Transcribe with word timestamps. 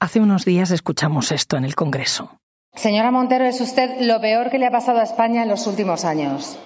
Hace 0.00 0.20
unos 0.20 0.44
días 0.44 0.70
escuchamos 0.70 1.32
esto 1.32 1.56
en 1.56 1.64
el 1.64 1.74
Congreso. 1.74 2.38
Señora 2.72 3.10
Montero, 3.10 3.44
es 3.44 3.60
usted 3.60 4.00
lo 4.00 4.20
peor 4.20 4.48
que 4.48 4.58
le 4.58 4.66
ha 4.66 4.70
pasado 4.70 5.00
a 5.00 5.02
España 5.02 5.42
en 5.42 5.48
los 5.48 5.66
últimos 5.66 6.04
años. 6.04 6.56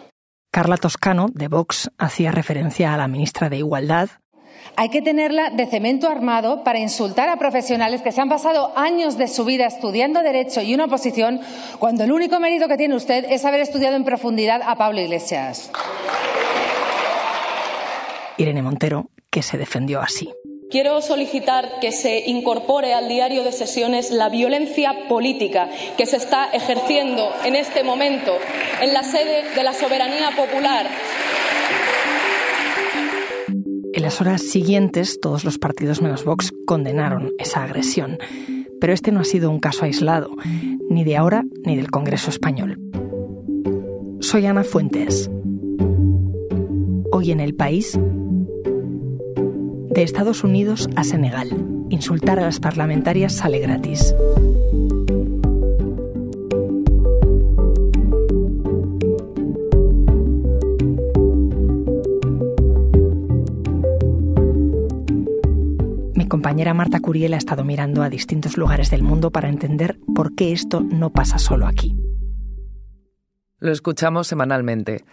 Carla 0.52 0.76
Toscano, 0.76 1.28
de 1.32 1.48
Vox, 1.48 1.90
hacía 1.96 2.30
referencia 2.30 2.92
a 2.92 2.98
la 2.98 3.08
ministra 3.08 3.48
de 3.48 3.56
Igualdad. 3.56 4.10
Hay 4.76 4.90
que 4.90 5.00
tenerla 5.00 5.48
de 5.48 5.66
cemento 5.66 6.10
armado 6.10 6.62
para 6.62 6.78
insultar 6.78 7.30
a 7.30 7.38
profesionales 7.38 8.02
que 8.02 8.12
se 8.12 8.20
han 8.20 8.28
pasado 8.28 8.76
años 8.76 9.16
de 9.16 9.28
su 9.28 9.46
vida 9.46 9.64
estudiando 9.64 10.22
Derecho 10.22 10.60
y 10.60 10.74
una 10.74 10.84
oposición, 10.84 11.40
cuando 11.78 12.04
el 12.04 12.12
único 12.12 12.38
mérito 12.38 12.68
que 12.68 12.76
tiene 12.76 12.96
usted 12.96 13.24
es 13.30 13.46
haber 13.46 13.60
estudiado 13.60 13.96
en 13.96 14.04
profundidad 14.04 14.60
a 14.62 14.76
Pablo 14.76 15.00
Iglesias. 15.00 15.72
Irene 18.36 18.60
Montero, 18.60 19.08
que 19.30 19.42
se 19.42 19.56
defendió 19.56 20.02
así. 20.02 20.30
Quiero 20.72 21.02
solicitar 21.02 21.80
que 21.82 21.92
se 21.92 22.30
incorpore 22.30 22.94
al 22.94 23.06
diario 23.06 23.44
de 23.44 23.52
sesiones 23.52 24.10
la 24.10 24.30
violencia 24.30 25.06
política 25.06 25.68
que 25.98 26.06
se 26.06 26.16
está 26.16 26.46
ejerciendo 26.46 27.28
en 27.44 27.56
este 27.56 27.84
momento 27.84 28.32
en 28.80 28.94
la 28.94 29.02
sede 29.02 29.54
de 29.54 29.64
la 29.64 29.74
soberanía 29.74 30.30
popular. 30.34 30.86
En 33.92 34.02
las 34.02 34.22
horas 34.22 34.40
siguientes, 34.40 35.20
todos 35.20 35.44
los 35.44 35.58
partidos 35.58 36.00
menos 36.00 36.24
Vox 36.24 36.54
condenaron 36.66 37.32
esa 37.38 37.64
agresión. 37.64 38.16
Pero 38.80 38.94
este 38.94 39.12
no 39.12 39.20
ha 39.20 39.24
sido 39.24 39.50
un 39.50 39.60
caso 39.60 39.84
aislado, 39.84 40.30
ni 40.88 41.04
de 41.04 41.18
ahora 41.18 41.44
ni 41.66 41.76
del 41.76 41.90
Congreso 41.90 42.30
español. 42.30 42.78
Soy 44.20 44.46
Ana 44.46 44.64
Fuentes. 44.64 45.30
Hoy 47.12 47.30
en 47.30 47.40
el 47.40 47.54
país 47.54 47.98
de 49.94 50.02
Estados 50.02 50.42
Unidos 50.42 50.88
a 50.96 51.04
Senegal. 51.04 51.50
Insultar 51.90 52.38
a 52.38 52.42
las 52.42 52.60
parlamentarias 52.60 53.34
sale 53.34 53.58
gratis. 53.58 54.14
Mi 66.14 66.26
compañera 66.26 66.72
Marta 66.72 67.00
Curiel 67.00 67.34
ha 67.34 67.36
estado 67.36 67.62
mirando 67.62 68.02
a 68.02 68.08
distintos 68.08 68.56
lugares 68.56 68.90
del 68.90 69.02
mundo 69.02 69.30
para 69.30 69.50
entender 69.50 69.98
por 70.14 70.34
qué 70.34 70.52
esto 70.52 70.80
no 70.80 71.10
pasa 71.10 71.38
solo 71.38 71.66
aquí. 71.66 71.94
Lo 73.58 73.70
escuchamos 73.70 74.26
semanalmente. 74.26 75.04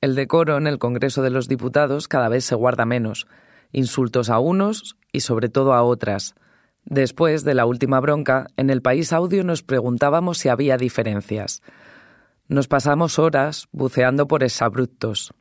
El 0.00 0.16
decoro 0.16 0.58
en 0.58 0.66
el 0.66 0.78
Congreso 0.78 1.22
de 1.22 1.30
los 1.30 1.46
Diputados 1.46 2.08
cada 2.08 2.28
vez 2.28 2.44
se 2.44 2.56
guarda 2.56 2.84
menos 2.84 3.28
insultos 3.72 4.30
a 4.30 4.38
unos 4.38 4.96
y 5.12 5.20
sobre 5.20 5.48
todo 5.48 5.72
a 5.72 5.82
otras. 5.82 6.34
Después 6.84 7.44
de 7.44 7.54
la 7.54 7.66
última 7.66 8.00
bronca, 8.00 8.46
en 8.56 8.70
el 8.70 8.80
país 8.80 9.12
audio 9.12 9.44
nos 9.44 9.62
preguntábamos 9.62 10.38
si 10.38 10.48
había 10.48 10.76
diferencias. 10.76 11.62
Nos 12.48 12.66
pasamos 12.66 13.18
horas 13.18 13.68
buceando 13.72 14.26
por 14.26 14.42
exabruptos. 14.42 15.34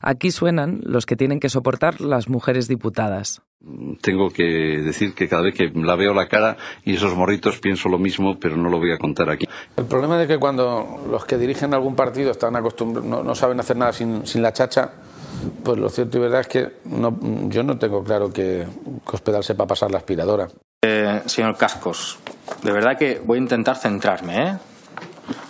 Aquí 0.00 0.30
suenan 0.30 0.80
los 0.84 1.06
que 1.06 1.16
tienen 1.16 1.40
que 1.40 1.48
soportar 1.48 2.00
las 2.00 2.28
mujeres 2.28 2.68
diputadas. 2.68 3.42
Tengo 4.02 4.30
que 4.30 4.42
decir 4.44 5.14
que 5.14 5.28
cada 5.28 5.42
vez 5.42 5.54
que 5.54 5.70
la 5.74 5.96
veo 5.96 6.12
la 6.12 6.28
cara 6.28 6.58
y 6.84 6.94
esos 6.94 7.14
morritos 7.14 7.58
pienso 7.58 7.88
lo 7.88 7.98
mismo, 7.98 8.38
pero 8.38 8.56
no 8.56 8.68
lo 8.68 8.78
voy 8.78 8.92
a 8.92 8.98
contar 8.98 9.30
aquí. 9.30 9.46
El 9.76 9.86
problema 9.86 10.20
es 10.20 10.28
que 10.28 10.38
cuando 10.38 11.06
los 11.10 11.24
que 11.24 11.38
dirigen 11.38 11.72
algún 11.72 11.96
partido 11.96 12.30
están 12.30 12.54
acostumbrados, 12.56 13.24
no, 13.24 13.34
saben 13.34 13.60
hacer 13.60 13.76
nada 13.76 13.94
sin, 13.94 14.26
sin 14.26 14.42
la 14.42 14.52
chacha, 14.52 14.92
pues 15.62 15.78
lo 15.78 15.88
cierto 15.88 16.18
y 16.18 16.20
verdad 16.20 16.40
es 16.40 16.48
que 16.48 16.72
yo 16.84 17.62
no 17.62 17.78
tengo 17.78 18.02
claro 18.04 18.32
que 18.32 18.66
Cospedal 19.04 19.44
sepa 19.44 19.66
pasar 19.66 19.90
la 19.90 19.98
aspiradora. 19.98 20.48
Eh, 20.86 21.22
señor 21.26 21.56
Cascos, 21.56 22.18
de 22.62 22.70
verdad 22.70 22.98
que 22.98 23.20
voy 23.24 23.38
a 23.38 23.40
intentar 23.40 23.76
centrarme, 23.76 24.42
¿eh? 24.42 24.56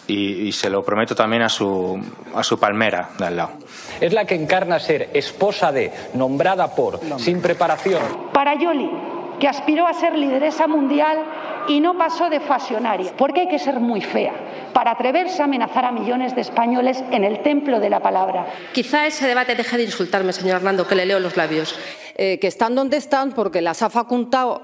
Y, 0.06 0.52
se 0.52 0.70
lo 0.70 0.84
prometo 0.84 1.14
también 1.16 1.42
a 1.42 1.48
su, 1.48 1.98
a 2.34 2.44
su 2.44 2.60
palmera 2.60 3.10
de 3.18 3.24
al 3.24 3.36
lado. 3.36 3.52
Es 4.00 4.12
la 4.12 4.26
que 4.26 4.34
encarna 4.34 4.78
ser 4.78 5.10
esposa 5.14 5.72
de, 5.72 5.90
nombrada 6.12 6.74
por, 6.76 7.00
sin 7.18 7.40
preparación. 7.40 8.02
Para 8.32 8.54
Yoli, 8.54 8.90
que 9.38 9.48
aspiró 9.48 9.86
a 9.86 9.94
ser 9.94 10.16
lideresa 10.16 10.66
mundial 10.66 11.18
y 11.68 11.80
no 11.80 11.96
pasó 11.96 12.28
de 12.28 12.40
fasionaria, 12.40 13.12
porque 13.16 13.40
hay 13.40 13.48
que 13.48 13.58
ser 13.58 13.80
muy 13.80 14.00
fea 14.00 14.32
para 14.72 14.90
atreverse 14.90 15.40
a 15.40 15.44
amenazar 15.44 15.84
a 15.84 15.92
millones 15.92 16.34
de 16.34 16.40
españoles 16.40 17.02
en 17.10 17.24
el 17.24 17.42
templo 17.42 17.80
de 17.80 17.90
la 17.90 18.00
palabra. 18.00 18.46
Quizá 18.72 19.06
ese 19.06 19.26
debate 19.26 19.54
deje 19.54 19.76
de 19.76 19.84
insultarme, 19.84 20.32
señor 20.32 20.56
Hernando, 20.56 20.86
que 20.86 20.94
le 20.94 21.06
leo 21.06 21.20
los 21.20 21.36
labios. 21.36 21.78
Eh, 22.16 22.38
que 22.38 22.46
están 22.46 22.76
donde 22.76 22.96
están 22.96 23.32
porque 23.32 23.60
las 23.60 23.82
ha, 23.82 23.90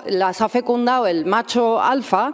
las 0.06 0.40
ha 0.40 0.48
fecundado 0.48 1.06
el 1.06 1.26
macho 1.26 1.82
alfa. 1.82 2.32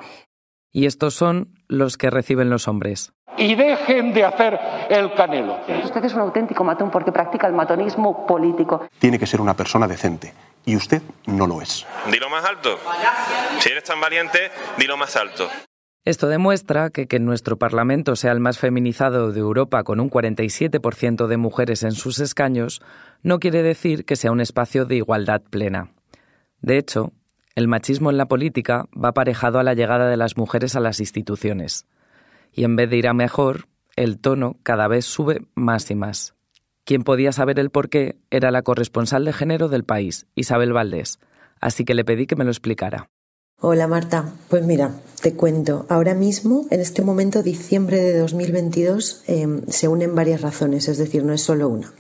Y 0.72 0.84
estos 0.86 1.14
son 1.14 1.54
los 1.68 1.96
que 1.96 2.10
reciben 2.10 2.50
los 2.50 2.68
hombres. 2.68 3.12
Y 3.38 3.54
dejen 3.54 4.12
de 4.12 4.24
hacer 4.24 4.58
el 4.88 5.12
canelo. 5.14 5.58
Usted 5.84 6.04
es 6.04 6.14
un 6.14 6.20
auténtico 6.20 6.64
matón 6.64 6.90
porque 6.90 7.12
practica 7.12 7.46
el 7.46 7.52
matonismo 7.52 8.26
político. 8.26 8.86
Tiene 8.98 9.18
que 9.18 9.26
ser 9.26 9.40
una 9.40 9.54
persona 9.54 9.86
decente 9.86 10.32
y 10.66 10.76
usted 10.76 11.00
no 11.26 11.46
lo 11.46 11.62
es. 11.62 11.86
Dilo 12.12 12.28
más 12.28 12.44
alto. 12.44 12.78
Si 13.60 13.70
eres 13.70 13.84
tan 13.84 14.00
valiente, 14.00 14.50
dilo 14.76 14.98
más 14.98 15.16
alto. 15.16 15.48
Esto 16.04 16.28
demuestra 16.28 16.90
que 16.90 17.06
que 17.06 17.18
nuestro 17.18 17.56
Parlamento 17.56 18.14
sea 18.14 18.32
el 18.32 18.40
más 18.40 18.58
feminizado 18.58 19.32
de 19.32 19.40
Europa 19.40 19.82
con 19.82 19.98
un 19.98 20.10
47% 20.10 21.26
de 21.26 21.36
mujeres 21.36 21.82
en 21.82 21.92
sus 21.92 22.20
escaños 22.20 22.82
no 23.22 23.40
quiere 23.40 23.62
decir 23.62 24.04
que 24.04 24.14
sea 24.14 24.30
un 24.30 24.40
espacio 24.40 24.84
de 24.84 24.96
igualdad 24.96 25.42
plena. 25.42 25.90
De 26.60 26.78
hecho, 26.78 27.12
el 27.56 27.66
machismo 27.66 28.10
en 28.10 28.18
la 28.18 28.26
política 28.26 28.84
va 28.92 29.08
aparejado 29.08 29.58
a 29.58 29.64
la 29.64 29.74
llegada 29.74 30.08
de 30.08 30.16
las 30.16 30.36
mujeres 30.36 30.76
a 30.76 30.80
las 30.80 31.00
instituciones. 31.00 31.86
Y 32.52 32.62
en 32.62 32.76
vez 32.76 32.88
de 32.88 32.98
ir 32.98 33.08
a 33.08 33.14
mejor, 33.14 33.66
el 33.96 34.20
tono 34.20 34.58
cada 34.62 34.86
vez 34.86 35.06
sube 35.06 35.42
más 35.54 35.90
y 35.90 35.96
más. 35.96 36.35
Quien 36.86 37.02
podía 37.02 37.32
saber 37.32 37.58
el 37.58 37.70
porqué 37.70 38.14
era 38.30 38.52
la 38.52 38.62
corresponsal 38.62 39.24
de 39.24 39.32
género 39.32 39.68
del 39.68 39.82
país, 39.82 40.26
Isabel 40.36 40.72
Valdés, 40.72 41.18
así 41.60 41.84
que 41.84 41.94
le 41.94 42.04
pedí 42.04 42.28
que 42.28 42.36
me 42.36 42.44
lo 42.44 42.52
explicara. 42.52 43.10
Hola 43.60 43.88
Marta, 43.88 44.32
pues 44.48 44.64
mira, 44.64 44.92
te 45.20 45.34
cuento, 45.34 45.86
ahora 45.88 46.14
mismo, 46.14 46.64
en 46.70 46.80
este 46.80 47.02
momento, 47.02 47.42
diciembre 47.42 48.00
de 48.00 48.16
2022, 48.16 49.24
em, 49.26 49.62
se 49.66 49.88
unen 49.88 50.14
varias 50.14 50.42
razones, 50.42 50.86
es 50.86 50.96
decir, 50.96 51.24
no 51.24 51.32
es 51.32 51.42
solo 51.42 51.68
una. 51.68 51.92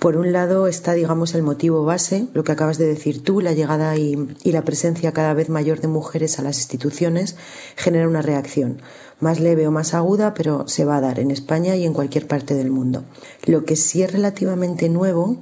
Por 0.00 0.16
un 0.16 0.32
lado 0.32 0.66
está, 0.66 0.92
digamos, 0.92 1.34
el 1.34 1.42
motivo 1.42 1.84
base, 1.84 2.26
lo 2.34 2.44
que 2.44 2.52
acabas 2.52 2.76
de 2.76 2.86
decir 2.86 3.22
tú, 3.22 3.40
la 3.40 3.52
llegada 3.52 3.96
y, 3.96 4.16
la 4.44 4.62
presencia 4.62 5.12
cada 5.12 5.32
vez 5.32 5.48
mayor 5.48 5.80
de 5.80 5.88
mujeres 5.88 6.38
a 6.38 6.42
las 6.42 6.58
instituciones 6.58 7.36
genera 7.76 8.08
una 8.08 8.20
reacción, 8.22 8.82
más 9.20 9.40
leve 9.40 9.66
o 9.66 9.70
más 9.70 9.94
aguda, 9.94 10.34
pero 10.34 10.66
se 10.68 10.84
va 10.84 10.96
a 10.96 11.00
dar 11.00 11.18
en 11.20 11.30
España 11.30 11.76
y 11.76 11.84
en 11.84 11.92
cualquier 11.92 12.26
parte 12.26 12.54
del 12.54 12.70
mundo. 12.70 13.04
Lo 13.46 13.64
que 13.64 13.76
sí 13.76 14.02
es 14.02 14.12
relativamente 14.12 14.88
nuevo 14.88 15.36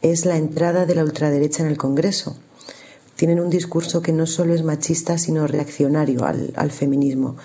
es 0.00 0.26
la 0.26 0.36
entrada 0.36 0.86
de 0.86 0.94
la 0.94 1.04
ultraderecha 1.04 1.62
en 1.62 1.68
el 1.68 1.78
Congreso 1.78 2.36
tienen 3.22 3.38
un 3.38 3.50
discurso 3.50 4.02
que 4.02 4.10
no 4.12 4.26
solo 4.26 4.52
es 4.52 4.64
machista, 4.64 5.16
sino 5.16 5.46
reaccionario 5.46 6.24
al, 6.24 6.70
feminismo. 6.72 7.36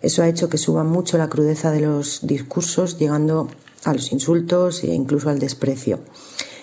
Eso 0.00 0.22
ha 0.22 0.28
hecho 0.28 0.48
que 0.48 0.56
suba 0.56 0.84
mucho 0.84 1.18
la 1.18 1.28
crudeza 1.28 1.72
de 1.72 1.80
los 1.80 2.20
discursos, 2.22 2.96
llegando 2.96 3.48
a 3.82 3.92
los 3.92 4.12
insultos 4.12 4.84
e 4.84 4.94
incluso 4.94 5.28
al 5.28 5.40
desprecio. 5.40 5.98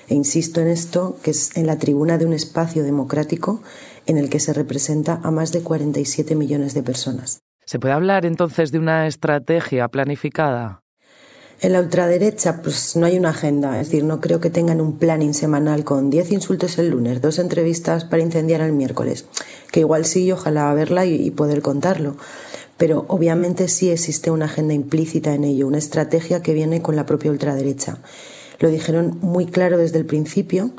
E 0.07 0.15
insisto 0.15 0.61
en 0.61 0.69
esto, 0.69 1.17
que 1.21 1.31
es 1.31 1.57
en 1.57 1.67
la 1.67 1.77
tribuna 1.77 2.17
de 2.17 2.25
un 2.25 2.31
espacio 2.31 2.83
democrático 2.83 3.61
en 4.05 4.17
el 4.17 4.29
que 4.29 4.39
se 4.39 4.53
representa 4.53 5.19
a 5.23 5.29
más 5.29 5.51
de 5.51 5.61
47 5.61 6.33
millones 6.35 6.73
de 6.73 6.83
personas. 6.83 7.42
¿Se 7.65 7.79
puede 7.79 7.93
hablar 7.93 8.25
entonces 8.25 8.71
de 8.71 8.79
una 8.79 9.07
estrategia 9.07 9.87
planificada? 9.87 10.81
En 11.61 11.71
la 11.71 11.79
ultraderecha, 11.79 12.61
pues 12.61 12.97
no 12.97 13.05
hay 13.05 13.17
una 13.17 13.29
agenda, 13.29 13.79
es 13.79 13.87
decir, 13.87 14.03
no 14.03 14.19
creo 14.19 14.41
que 14.41 14.49
tengan 14.49 14.81
un 14.81 14.97
planning 14.97 15.33
semanal 15.33 15.85
con 15.85 16.09
10 16.09 16.33
insultos 16.33 16.77
el 16.77 16.89
lunes, 16.89 17.21
dos 17.21 17.39
entrevistas 17.39 18.03
para 18.03 18.21
incendiar 18.21 18.59
el 18.59 18.73
miércoles, 18.73 19.25
que 19.71 19.79
igual 19.79 20.03
sí, 20.03 20.29
ojalá 20.29 20.73
verla 20.73 21.05
y, 21.05 21.15
y 21.15 21.31
poder 21.31 21.61
contarlo. 21.61 22.17
Pero 22.75 23.05
obviamente 23.07 23.69
sí 23.69 23.91
existe 23.91 24.29
una 24.29 24.45
agenda 24.45 24.73
implícita 24.73 25.33
en 25.33 25.45
ello, 25.45 25.67
una 25.67 25.77
estrategia 25.77 26.41
que 26.41 26.53
viene 26.53 26.81
con 26.81 26.97
la 26.97 27.05
propia 27.05 27.31
ultraderecha. 27.31 27.99
Lo 28.59 28.69
dijeron 28.69 29.19
muy 29.21 29.45
claro 29.45 29.77
desde 29.77 29.99
el 29.99 30.05
principio, 30.05 30.71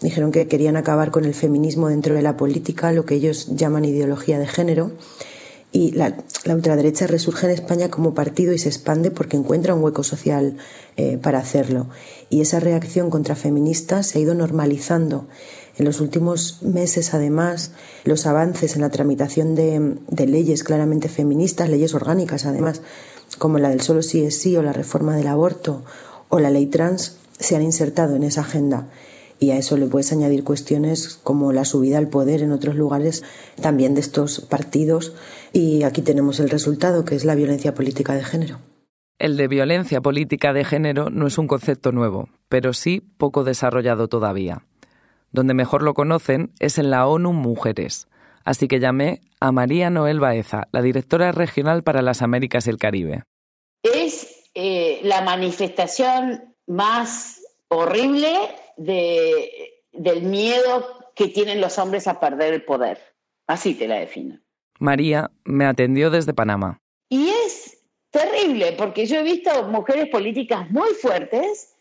dijeron 0.00 0.32
que 0.32 0.48
querían 0.48 0.76
acabar 0.76 1.12
con 1.12 1.26
el 1.26 1.34
feminismo 1.34 1.90
dentro 1.90 2.16
de 2.16 2.22
la 2.22 2.36
política, 2.36 2.90
lo 2.90 3.04
que 3.04 3.14
ellos 3.14 3.54
llaman 3.54 3.84
ideología 3.84 4.40
de 4.40 4.48
género 4.48 4.90
y 5.74 5.90
la, 5.90 6.16
ultraderecha 6.46 7.08
resurge 7.08 7.46
en 7.46 7.52
España 7.52 7.90
como 7.90 8.14
partido 8.14 8.52
y 8.52 8.58
se 8.60 8.68
expande 8.68 9.10
porque 9.10 9.36
encuentra 9.36 9.74
un 9.74 9.82
hueco 9.82 10.04
social 10.04 10.56
eh, 10.96 11.18
para 11.20 11.40
hacerlo. 11.40 11.88
Y 12.30 12.42
esa 12.42 12.60
reacción 12.60 13.10
contra 13.10 13.34
feministas 13.34 14.06
se 14.06 14.18
ha 14.18 14.22
ido 14.22 14.34
normalizando. 14.34 15.26
En 15.76 15.84
los 15.84 16.00
últimos 16.00 16.62
meses, 16.62 17.12
además, 17.12 17.72
los 18.04 18.24
avances 18.24 18.76
en 18.76 18.82
la 18.82 18.90
tramitación 18.90 19.56
de, 19.56 19.96
de 20.06 20.26
leyes 20.28 20.62
claramente 20.62 21.08
feministas, 21.08 21.68
leyes 21.68 21.92
orgánicas, 21.92 22.46
además, 22.46 22.80
como 23.38 23.58
la 23.58 23.70
del 23.70 23.80
solo 23.80 24.02
sí 24.02 24.24
es 24.24 24.38
sí 24.38 24.56
o 24.56 24.62
la 24.62 24.72
reforma 24.72 25.16
del 25.16 25.26
aborto 25.26 25.82
o 26.28 26.38
la 26.38 26.50
ley 26.50 26.66
trans, 26.66 27.16
se 27.40 27.56
han 27.56 27.62
insertado 27.62 28.14
en 28.14 28.22
esa 28.22 28.42
agenda. 28.42 28.86
Y 29.38 29.50
a 29.50 29.58
eso 29.58 29.76
le 29.76 29.86
puedes 29.86 30.12
añadir 30.12 30.44
cuestiones 30.44 31.20
como 31.22 31.52
la 31.52 31.64
subida 31.64 31.98
al 31.98 32.08
poder 32.08 32.42
en 32.42 32.52
otros 32.52 32.76
lugares 32.76 33.22
también 33.60 33.94
de 33.94 34.00
estos 34.00 34.40
partidos. 34.40 35.12
Y 35.52 35.82
aquí 35.82 36.02
tenemos 36.02 36.40
el 36.40 36.50
resultado, 36.50 37.04
que 37.04 37.14
es 37.14 37.24
la 37.24 37.34
violencia 37.34 37.74
política 37.74 38.14
de 38.14 38.24
género. 38.24 38.58
El 39.18 39.36
de 39.36 39.48
violencia 39.48 40.00
política 40.00 40.52
de 40.52 40.64
género 40.64 41.08
no 41.10 41.26
es 41.26 41.38
un 41.38 41.46
concepto 41.46 41.92
nuevo, 41.92 42.28
pero 42.48 42.72
sí 42.72 43.00
poco 43.00 43.44
desarrollado 43.44 44.08
todavía. 44.08 44.64
Donde 45.30 45.54
mejor 45.54 45.82
lo 45.82 45.94
conocen 45.94 46.52
es 46.58 46.78
en 46.78 46.90
la 46.90 47.06
ONU 47.06 47.32
Mujeres. 47.32 48.08
Así 48.44 48.68
que 48.68 48.80
llamé 48.80 49.20
a 49.40 49.52
María 49.52 49.90
Noel 49.90 50.20
Baeza, 50.20 50.68
la 50.72 50.82
directora 50.82 51.32
regional 51.32 51.82
para 51.82 52.02
las 52.02 52.22
Américas 52.22 52.66
y 52.66 52.70
el 52.70 52.78
Caribe. 52.78 53.22
Es 53.82 54.50
eh, 54.54 55.00
la 55.02 55.22
manifestación 55.22 56.54
más 56.66 57.40
horrible 57.68 58.28
de, 58.76 59.82
del 59.92 60.22
miedo 60.22 61.12
que 61.14 61.28
tienen 61.28 61.60
los 61.60 61.78
hombres 61.78 62.06
a 62.06 62.20
perder 62.20 62.54
el 62.54 62.64
poder. 62.64 62.98
Así 63.46 63.74
te 63.74 63.86
la 63.86 63.96
defino. 63.96 64.40
María 64.78 65.30
me 65.44 65.66
atendió 65.66 66.10
desde 66.10 66.34
Panamá. 66.34 66.80
Y 67.08 67.28
es 67.28 67.78
terrible, 68.10 68.72
porque 68.72 69.06
yo 69.06 69.16
he 69.18 69.22
visto 69.22 69.64
mujeres 69.64 70.08
políticas 70.08 70.70
muy 70.70 70.90
fuertes 70.94 71.74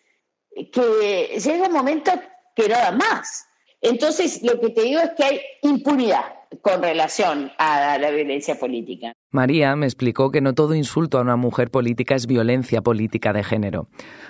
que 0.71 1.39
llega 1.43 1.67
un 1.67 1.73
momento 1.73 2.11
que 2.55 2.69
nada 2.69 2.91
más. 2.91 3.45
Entonces, 3.81 4.41
lo 4.43 4.59
que 4.59 4.69
te 4.69 4.81
digo 4.81 5.01
es 5.01 5.11
que 5.11 5.23
hay 5.23 5.41
impunidad 5.61 6.42
con 6.61 6.81
relación 6.81 7.51
a 7.57 7.97
la 7.97 8.11
violencia 8.11 8.55
política. 8.55 9.13
María 9.31 9.75
me 9.75 9.85
explicó 9.85 10.31
que 10.31 10.41
no 10.41 10.53
todo 10.53 10.75
insulto 10.75 11.17
a 11.17 11.21
una 11.21 11.35
mujer 11.35 11.71
política 11.71 12.15
es 12.15 12.27
violencia 12.27 12.81
política 12.81 13.33
de 13.33 13.43
género. 13.43 13.87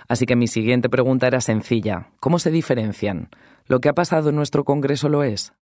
Así 0.08 0.26
que 0.26 0.36
mi 0.36 0.48
siguiente 0.48 0.90
pregunta 0.90 1.28
era 1.28 1.42
sencilla. 1.42 2.12
¿Cómo 2.20 2.40
se 2.40 2.52
diferencian? 2.52 3.30
¿Lo 3.66 3.80
que 3.80 3.90
ha 3.90 3.94
pasado 3.94 4.30
en 4.30 4.36
nuestro 4.36 4.64
Congreso 4.64 5.10
lo 5.10 5.24
es? 5.24 5.54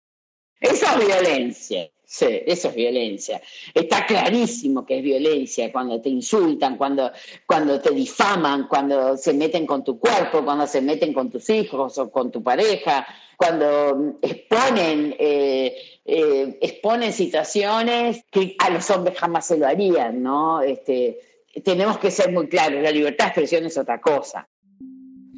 Eso 0.61 0.87
es 0.87 1.07
violencia. 1.07 1.91
Sí, 2.13 2.43
eso 2.45 2.71
es 2.71 2.75
violencia. 2.75 3.41
Está 3.73 4.05
clarísimo 4.05 4.85
que 4.85 4.99
es 4.99 5.03
violencia 5.05 5.71
cuando 5.71 6.01
te 6.01 6.09
insultan, 6.09 6.77
cuando, 6.77 7.13
cuando 7.47 7.81
te 7.81 7.93
difaman, 7.93 8.67
cuando 8.67 9.17
se 9.17 9.33
meten 9.33 9.65
con 9.65 9.85
tu 9.85 10.01
cuerpo, 10.01 10.45
cuando 10.45 10.67
se 10.67 10.81
meten 10.81 11.15
con 11.15 11.31
tus 11.31 11.49
hijos 11.51 11.99
o 11.99 12.11
con 12.11 12.33
tu 12.33 12.43
pareja, 12.43 13.07
cuando 13.41 14.19
exponen, 14.21 15.15
eh, 15.19 15.75
eh, 16.05 16.59
exponen 16.61 17.11
situaciones 17.11 18.23
que 18.31 18.55
a 18.59 18.69
los 18.69 18.91
hombres 18.91 19.19
jamás 19.19 19.47
se 19.47 19.57
lo 19.57 19.67
harían, 19.67 20.23
¿no? 20.23 20.61
Este, 20.61 21.19
tenemos 21.65 21.97
que 21.97 22.11
ser 22.11 22.35
muy 22.35 22.49
claros, 22.49 22.83
la 22.83 22.91
libertad 22.91 23.25
de 23.25 23.29
expresión 23.29 23.65
es 23.65 23.79
otra 23.79 23.99
cosa. 23.99 24.47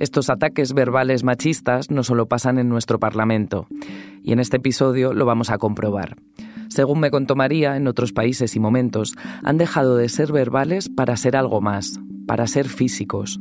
Estos 0.00 0.30
ataques 0.30 0.72
verbales 0.72 1.22
machistas 1.22 1.92
no 1.92 2.02
solo 2.02 2.26
pasan 2.26 2.58
en 2.58 2.68
nuestro 2.68 2.98
Parlamento, 2.98 3.68
y 4.24 4.32
en 4.32 4.40
este 4.40 4.56
episodio 4.56 5.12
lo 5.12 5.24
vamos 5.24 5.50
a 5.50 5.58
comprobar. 5.58 6.16
Según 6.70 6.98
me 6.98 7.12
contó 7.12 7.36
María, 7.36 7.76
en 7.76 7.86
otros 7.86 8.12
países 8.12 8.56
y 8.56 8.58
momentos 8.58 9.14
han 9.44 9.58
dejado 9.58 9.96
de 9.96 10.08
ser 10.08 10.32
verbales 10.32 10.88
para 10.88 11.16
ser 11.16 11.36
algo 11.36 11.60
más, 11.60 12.00
para 12.26 12.48
ser 12.48 12.68
físicos. 12.68 13.38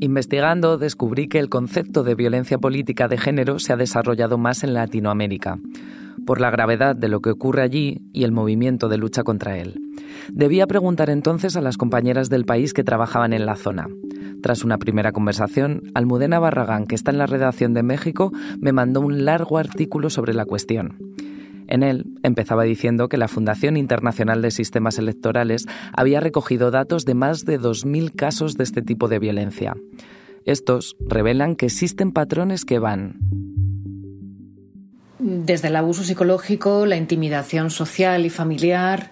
Investigando 0.00 0.76
descubrí 0.76 1.26
que 1.26 1.38
el 1.38 1.48
concepto 1.48 2.02
de 2.02 2.14
violencia 2.14 2.58
política 2.58 3.08
de 3.08 3.16
género 3.16 3.58
se 3.58 3.72
ha 3.72 3.76
desarrollado 3.76 4.36
más 4.36 4.62
en 4.62 4.74
Latinoamérica, 4.74 5.58
por 6.26 6.40
la 6.40 6.50
gravedad 6.50 6.94
de 6.94 7.08
lo 7.08 7.20
que 7.20 7.30
ocurre 7.30 7.62
allí 7.62 8.02
y 8.12 8.24
el 8.24 8.32
movimiento 8.32 8.88
de 8.88 8.98
lucha 8.98 9.22
contra 9.22 9.56
él. 9.56 9.80
Debía 10.30 10.66
preguntar 10.66 11.08
entonces 11.08 11.56
a 11.56 11.62
las 11.62 11.78
compañeras 11.78 12.28
del 12.28 12.44
país 12.44 12.74
que 12.74 12.84
trabajaban 12.84 13.32
en 13.32 13.46
la 13.46 13.56
zona. 13.56 13.86
Tras 14.42 14.64
una 14.64 14.76
primera 14.76 15.12
conversación, 15.12 15.82
Almudena 15.94 16.38
Barragán, 16.38 16.86
que 16.86 16.94
está 16.94 17.10
en 17.10 17.18
la 17.18 17.26
redacción 17.26 17.72
de 17.72 17.82
México, 17.82 18.32
me 18.60 18.72
mandó 18.72 19.00
un 19.00 19.24
largo 19.24 19.56
artículo 19.56 20.10
sobre 20.10 20.34
la 20.34 20.44
cuestión. 20.44 20.96
En 21.68 21.82
él 21.82 22.06
empezaba 22.22 22.64
diciendo 22.64 23.08
que 23.08 23.16
la 23.16 23.28
Fundación 23.28 23.76
Internacional 23.76 24.42
de 24.42 24.50
Sistemas 24.50 24.98
Electorales 24.98 25.66
había 25.92 26.20
recogido 26.20 26.70
datos 26.70 27.04
de 27.04 27.14
más 27.14 27.44
de 27.44 27.58
2.000 27.58 28.14
casos 28.14 28.56
de 28.56 28.64
este 28.64 28.82
tipo 28.82 29.08
de 29.08 29.18
violencia. 29.18 29.74
Estos 30.44 30.96
revelan 31.00 31.56
que 31.56 31.66
existen 31.66 32.12
patrones 32.12 32.64
que 32.64 32.78
van 32.78 33.18
desde 35.18 35.68
el 35.68 35.76
abuso 35.76 36.04
psicológico, 36.04 36.86
la 36.86 36.96
intimidación 36.96 37.70
social 37.70 38.24
y 38.26 38.30
familiar, 38.30 39.10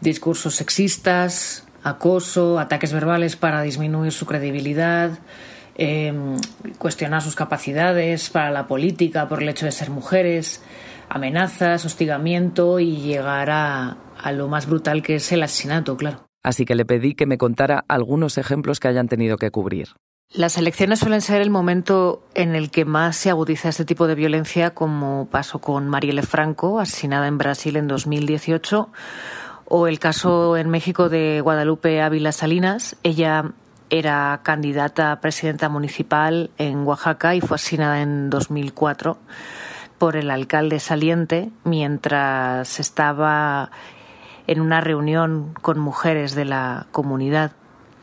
discursos 0.00 0.54
sexistas, 0.54 1.64
acoso, 1.82 2.58
ataques 2.58 2.92
verbales 2.92 3.36
para 3.36 3.62
disminuir 3.62 4.12
su 4.12 4.26
credibilidad, 4.26 5.18
em, 5.76 6.36
cuestionar 6.78 7.22
sus 7.22 7.34
capacidades 7.34 8.30
para 8.30 8.50
la 8.50 8.66
política 8.66 9.28
por 9.28 9.42
el 9.42 9.48
hecho 9.48 9.66
de 9.66 9.72
ser 9.72 9.90
mujeres, 9.90 10.62
amenazas, 11.08 11.84
hostigamiento 11.84 12.80
y 12.80 12.96
llegar 12.96 13.50
a, 13.50 13.96
a 14.22 14.32
lo 14.32 14.48
más 14.48 14.66
brutal 14.66 15.02
que 15.02 15.16
es 15.16 15.32
el 15.32 15.42
asesinato, 15.42 15.96
claro. 15.96 16.28
Así 16.42 16.64
que 16.64 16.74
le 16.74 16.84
pedí 16.84 17.14
que 17.14 17.26
me 17.26 17.38
contara 17.38 17.84
algunos 17.88 18.38
ejemplos 18.38 18.80
que 18.80 18.88
hayan 18.88 19.08
tenido 19.08 19.36
que 19.36 19.50
cubrir. 19.50 19.88
Las 20.30 20.58
elecciones 20.58 20.98
suelen 20.98 21.22
ser 21.22 21.40
el 21.40 21.48
momento 21.48 22.22
en 22.34 22.54
el 22.54 22.70
que 22.70 22.84
más 22.84 23.16
se 23.16 23.30
agudiza 23.30 23.70
este 23.70 23.86
tipo 23.86 24.06
de 24.06 24.14
violencia, 24.14 24.74
como 24.74 25.26
pasó 25.30 25.58
con 25.58 25.88
Marielle 25.88 26.22
Franco, 26.22 26.80
asesinada 26.80 27.28
en 27.28 27.38
Brasil 27.38 27.76
en 27.76 27.88
2018, 27.88 28.90
o 29.64 29.86
el 29.86 29.98
caso 29.98 30.58
en 30.58 30.68
México 30.68 31.08
de 31.08 31.40
Guadalupe 31.40 32.02
Ávila 32.02 32.32
Salinas. 32.32 32.96
Ella 33.02 33.52
era 33.88 34.40
candidata 34.42 35.12
a 35.12 35.20
presidenta 35.20 35.70
municipal 35.70 36.50
en 36.58 36.86
Oaxaca 36.86 37.34
y 37.34 37.40
fue 37.40 37.54
asesinada 37.54 38.02
en 38.02 38.28
2004 38.28 39.18
por 39.98 40.16
el 40.16 40.30
alcalde 40.30 40.80
saliente 40.80 41.50
mientras 41.64 42.80
estaba 42.80 43.70
en 44.46 44.60
una 44.60 44.80
reunión 44.80 45.54
con 45.60 45.78
mujeres 45.78 46.34
de 46.34 46.44
la 46.44 46.86
comunidad. 46.90 47.52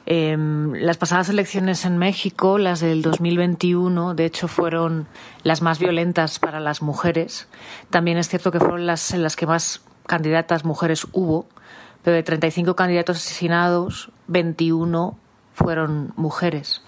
Em, 0.05 0.73
las 0.73 0.97
pasadas 0.97 1.29
elecciones 1.29 1.83
en 1.83 1.97
México, 1.97 2.59
las 2.59 2.79
del 2.79 3.01
2021, 3.01 4.13
de 4.13 4.25
hecho 4.25 4.47
fueron 4.47 5.07
las 5.41 5.63
más 5.63 5.79
violentas 5.79 6.37
para 6.37 6.59
las 6.59 6.83
mujeres. 6.83 7.47
También 7.89 8.19
es 8.19 8.29
cierto 8.29 8.51
que 8.51 8.59
fueron 8.59 8.85
las 8.85 9.11
en 9.11 9.23
las 9.23 9.35
que 9.35 9.47
más 9.47 9.81
candidatas 10.05 10.63
mujeres 10.63 11.07
hubo, 11.11 11.47
pero 12.03 12.15
de 12.15 12.21
35 12.21 12.75
candidatos 12.75 13.17
asesinados, 13.17 14.11
21 14.27 15.17
fueron 15.55 16.13
mujeres. 16.15 16.83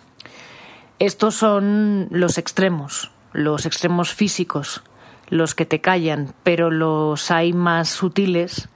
Estos 0.99 1.33
son 1.33 2.07
los 2.11 2.37
extremos, 2.37 3.11
los 3.33 3.65
extremos 3.65 4.13
físicos 4.13 4.83
los 5.29 5.55
que 5.55 5.65
te 5.65 5.81
callan, 5.81 6.33
pero 6.43 6.71
los 6.71 7.31
hay 7.31 7.53
más 7.53 7.89
sutiles 7.89 8.69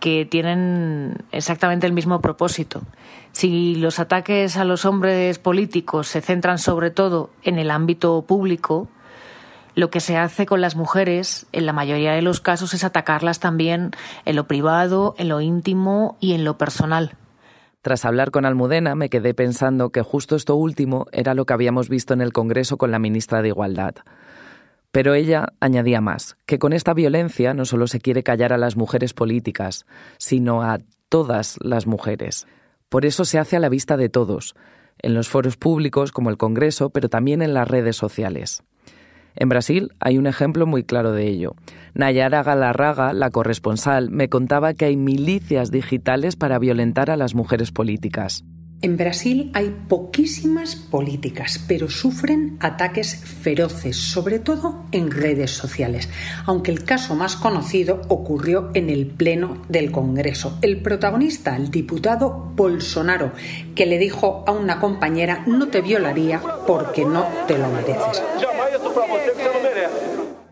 que 0.00 0.26
tienen 0.26 1.24
exactamente 1.32 1.86
el 1.86 1.92
mismo 1.92 2.20
propósito. 2.20 2.82
Si 3.32 3.74
los 3.74 3.98
ataques 3.98 4.56
a 4.56 4.64
los 4.64 4.84
hombres 4.84 5.38
políticos 5.38 6.08
se 6.08 6.20
centran 6.20 6.58
sobre 6.58 6.90
todo 6.90 7.30
en 7.42 7.58
el 7.58 7.70
ámbito 7.70 8.22
público, 8.22 8.88
lo 9.74 9.90
que 9.90 10.00
se 10.00 10.16
hace 10.16 10.46
con 10.46 10.60
las 10.60 10.76
mujeres, 10.76 11.46
en 11.52 11.66
la 11.66 11.72
mayoría 11.72 12.12
de 12.12 12.22
los 12.22 12.40
casos, 12.40 12.74
es 12.74 12.84
atacarlas 12.84 13.38
también 13.38 13.92
en 14.24 14.36
lo 14.36 14.46
privado, 14.48 15.14
en 15.18 15.28
lo 15.28 15.40
íntimo 15.40 16.16
y 16.20 16.32
en 16.32 16.44
lo 16.44 16.58
personal. 16.58 17.16
Tras 17.80 18.04
hablar 18.04 18.32
con 18.32 18.44
Almudena, 18.44 18.96
me 18.96 19.08
quedé 19.08 19.34
pensando 19.34 19.90
que 19.90 20.02
justo 20.02 20.34
esto 20.34 20.56
último 20.56 21.06
era 21.12 21.34
lo 21.34 21.46
que 21.46 21.54
habíamos 21.54 21.88
visto 21.88 22.12
en 22.12 22.20
el 22.20 22.32
Congreso 22.32 22.76
con 22.76 22.90
la 22.90 22.98
ministra 22.98 23.40
de 23.40 23.48
Igualdad. 23.48 23.94
Pero 24.90 25.14
ella 25.14 25.52
añadía 25.60 26.00
más, 26.00 26.36
que 26.46 26.58
con 26.58 26.72
esta 26.72 26.94
violencia 26.94 27.54
no 27.54 27.64
solo 27.64 27.86
se 27.86 28.00
quiere 28.00 28.22
callar 28.22 28.52
a 28.52 28.58
las 28.58 28.76
mujeres 28.76 29.12
políticas, 29.14 29.86
sino 30.18 30.62
a 30.62 30.80
todas 31.08 31.58
las 31.62 31.86
mujeres. 31.86 32.46
Por 32.88 33.04
eso 33.04 33.24
se 33.24 33.38
hace 33.38 33.56
a 33.56 33.60
la 33.60 33.68
vista 33.68 33.96
de 33.96 34.08
todos, 34.08 34.54
en 35.00 35.14
los 35.14 35.28
foros 35.28 35.56
públicos 35.56 36.10
como 36.10 36.30
el 36.30 36.38
Congreso, 36.38 36.90
pero 36.90 37.08
también 37.08 37.42
en 37.42 37.54
las 37.54 37.68
redes 37.68 37.96
sociales. 37.96 38.62
En 39.34 39.48
Brasil 39.48 39.92
hay 40.00 40.18
un 40.18 40.26
ejemplo 40.26 40.66
muy 40.66 40.82
claro 40.82 41.12
de 41.12 41.28
ello. 41.28 41.54
Nayara 41.94 42.42
Galarraga, 42.42 43.12
la 43.12 43.30
corresponsal, 43.30 44.10
me 44.10 44.28
contaba 44.28 44.74
que 44.74 44.86
hay 44.86 44.96
milicias 44.96 45.70
digitales 45.70 46.34
para 46.34 46.58
violentar 46.58 47.10
a 47.10 47.16
las 47.16 47.34
mujeres 47.34 47.70
políticas. 47.70 48.44
En 48.80 48.96
Brasil 48.96 49.50
hay 49.54 49.74
poquísimas 49.88 50.76
políticas, 50.76 51.60
pero 51.66 51.90
sufren 51.90 52.58
ataques 52.60 53.16
feroces, 53.16 53.96
sobre 53.96 54.38
todo 54.38 54.84
en 54.92 55.10
redes 55.10 55.50
sociales, 55.50 56.08
aunque 56.46 56.70
el 56.70 56.84
caso 56.84 57.16
más 57.16 57.34
conocido 57.34 58.02
ocurrió 58.06 58.70
en 58.74 58.88
el 58.88 59.06
Pleno 59.06 59.62
del 59.68 59.90
Congreso. 59.90 60.58
El 60.62 60.80
protagonista, 60.80 61.56
el 61.56 61.72
diputado 61.72 62.52
Bolsonaro, 62.54 63.32
que 63.74 63.84
le 63.84 63.98
dijo 63.98 64.44
a 64.46 64.52
una 64.52 64.78
compañera 64.78 65.42
no 65.48 65.66
te 65.66 65.80
violaría 65.80 66.40
porque 66.64 67.04
no 67.04 67.26
te 67.48 67.58
lo 67.58 67.68
mereces. 67.70 68.22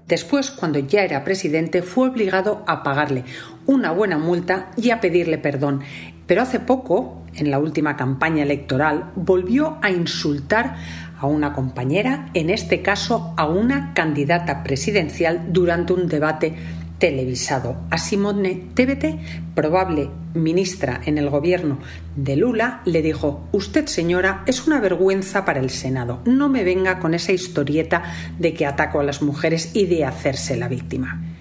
Después, 0.09 0.51
cuando 0.51 0.81
ya 0.81 1.05
era 1.05 1.23
presidente, 1.23 1.83
fue 1.83 2.09
obligado 2.09 2.65
a 2.67 2.83
pagarle 2.83 3.23
una 3.67 3.93
buena 3.93 4.19
multa 4.19 4.73
y 4.77 4.91
a 4.91 5.01
pedirle 5.01 5.39
perdón. 5.39 5.83
Pero 6.27 6.43
hace 6.43 6.59
poco, 6.59 7.23
en 7.37 7.51
la 7.51 7.59
última 7.59 7.97
campaña 7.97 8.43
electoral, 8.43 9.13
volvió 9.15 9.79
a 9.83 9.91
insultar 9.91 10.77
a 11.19 11.27
una 11.27 11.53
compañera, 11.53 12.31
en 12.35 12.51
este 12.51 12.83
caso 12.83 13.35
a 13.37 13.47
una 13.47 13.95
candidata 13.95 14.63
presidencial, 14.63 15.47
durante 15.49 15.93
un 15.93 16.09
debate 16.09 16.55
televisado. 16.99 17.77
A 17.91 17.99
Simone 17.99 18.69
Tebete, 18.75 19.19
probable 19.55 20.09
ministra 20.35 21.01
en 21.05 21.19
el 21.19 21.31
gobierno 21.31 21.79
de 22.15 22.37
Lula, 22.37 22.81
le 22.85 23.03
dijo, 23.03 23.49
usted 23.53 23.87
señora 23.87 24.43
es 24.47 24.67
una 24.67 24.81
vergüenza 24.81 25.45
para 25.45 25.61
el 25.61 25.71
Senado. 25.71 26.21
No 26.25 26.49
me 26.49 26.65
venga 26.65 26.99
con 26.99 27.15
esa 27.15 27.33
historieta 27.33 28.03
de 28.39 28.55
que 28.55 28.67
ataco 28.67 29.01
a 29.01 29.05
las 29.05 29.23
mujeres 29.23 29.71
y 29.75 29.87
de 29.87 30.05
hacerse 30.05 30.57
la 30.57 30.69
víctima. 30.69 31.36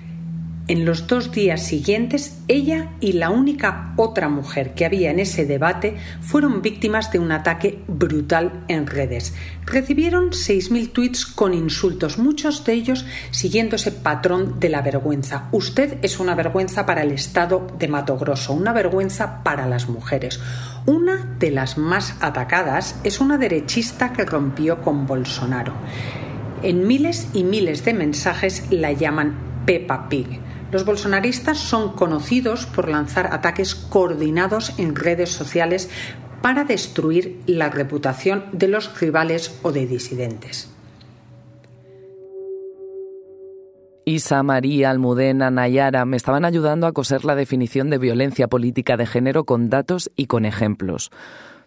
En 0.67 0.83
los 0.83 1.05
dos 1.05 1.31
días 1.31 1.61
siguientes, 1.61 2.39
ella 2.47 2.89
y 2.99 3.13
la 3.13 3.29
única 3.29 3.93
otra 3.97 4.29
mujer 4.29 4.73
que 4.73 4.83
había 4.83 5.11
en 5.11 5.19
ese 5.19 5.45
debate 5.45 5.95
fueron 6.21 6.63
víctimas 6.63 7.11
de 7.11 7.19
un 7.19 7.31
ataque 7.31 7.83
brutal 7.87 8.63
en 8.67 8.87
redes. 8.87 9.35
Recibieron 9.67 10.31
6.000 10.31 10.91
tweets 10.91 11.27
con 11.27 11.53
insultos, 11.53 12.17
muchos 12.17 12.65
de 12.65 12.73
ellos 12.73 13.05
siguiendo 13.29 13.75
ese 13.75 13.91
patrón 13.91 14.59
de 14.59 14.69
la 14.69 14.81
vergüenza. 14.81 15.49
Usted 15.51 15.99
es 16.01 16.19
una 16.19 16.33
vergüenza 16.33 16.87
para 16.87 17.03
el 17.03 17.11
Estado 17.11 17.67
de 17.77 17.87
Mato 17.87 18.17
Grosso, 18.17 18.53
una 18.53 18.73
vergüenza 18.73 19.43
para 19.43 19.67
las 19.67 19.87
mujeres. 19.87 20.39
Una 20.87 21.35
de 21.37 21.51
las 21.51 21.77
más 21.77 22.15
atacadas 22.21 22.99
es 23.03 23.19
una 23.19 23.37
derechista 23.37 24.13
que 24.13 24.25
rompió 24.25 24.81
con 24.81 25.05
Bolsonaro. 25.05 25.73
En 26.63 26.87
miles 26.87 27.27
y 27.33 27.43
miles 27.43 27.85
de 27.85 27.93
mensajes 27.93 28.65
la 28.71 28.91
llaman 28.93 29.35
Peppa 29.67 30.09
Pig. 30.09 30.44
Los 30.75 30.83
bolsonaristas 30.83 31.57
son 31.57 31.93
conocidos 31.93 32.65
por 32.65 32.89
lanzar 32.89 33.27
ataques 33.31 33.75
coordinados 33.75 34.77
en 34.77 34.93
redes 34.93 35.29
sociales 35.29 35.89
para 36.41 36.65
destruir 36.65 37.39
la 37.45 37.69
reputación 37.69 38.43
de 38.51 38.67
los 38.67 38.99
rivales 38.99 39.57
o 39.61 39.71
de 39.71 39.87
disidentes. 39.87 40.69
Isa, 44.03 44.43
María, 44.43 44.89
Almudena, 44.89 45.49
Nayara 45.49 46.03
me 46.03 46.17
estaban 46.17 46.43
ayudando 46.43 46.87
a 46.87 46.91
coser 46.91 47.23
la 47.23 47.35
definición 47.35 47.89
de 47.89 47.97
violencia 47.97 48.49
política 48.49 48.97
de 48.97 49.05
género 49.05 49.45
con 49.45 49.69
datos 49.69 50.11
y 50.17 50.25
con 50.25 50.43
ejemplos. 50.43 51.09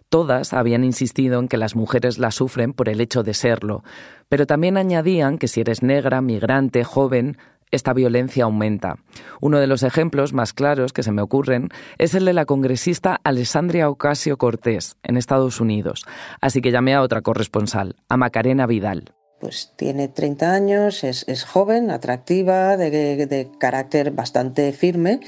Todas 0.09 0.53
habían 0.53 0.83
insistido 0.83 1.39
en 1.39 1.47
que 1.47 1.57
las 1.57 1.75
mujeres 1.75 2.19
la 2.19 2.29
sufren 2.29 2.73
por 2.73 2.89
el 2.89 3.01
hecho 3.01 3.23
de 3.23 3.33
serlo, 3.33 3.83
pero 4.27 4.45
también 4.45 4.77
añadían 4.77 5.39
que 5.39 5.47
si 5.47 5.61
eres 5.61 5.81
negra, 5.81 6.21
migrante, 6.21 6.83
joven, 6.83 7.37
esta 7.71 7.93
violencia 7.93 8.45
aumenta. 8.45 8.97
Uno 9.41 9.59
de 9.59 9.67
los 9.67 9.83
ejemplos 9.83 10.33
más 10.33 10.53
claros 10.53 10.93
que 10.93 11.03
se 11.03 11.11
me 11.11 11.21
ocurren 11.21 11.69
es 11.97 12.13
el 12.15 12.25
de 12.25 12.33
la 12.33 12.45
congresista 12.45 13.19
Alessandria 13.23 13.89
Ocasio 13.89 14.37
Cortés 14.37 14.97
en 15.03 15.17
Estados 15.17 15.59
Unidos. 15.59 16.05
Así 16.41 16.61
que 16.61 16.71
llamé 16.71 16.95
a 16.95 17.01
otra 17.01 17.21
corresponsal, 17.21 17.95
a 18.07 18.17
Macarena 18.17 18.65
Vidal. 18.65 19.13
Pues 19.39 19.71
tiene 19.77 20.09
30 20.09 20.53
años, 20.53 21.03
es, 21.05 21.45
joven, 21.45 21.91
atractiva, 21.91 22.75
de, 22.75 22.91
de, 23.25 23.49
carácter 23.57 24.11
bastante 24.11 24.73
firme 24.73 25.21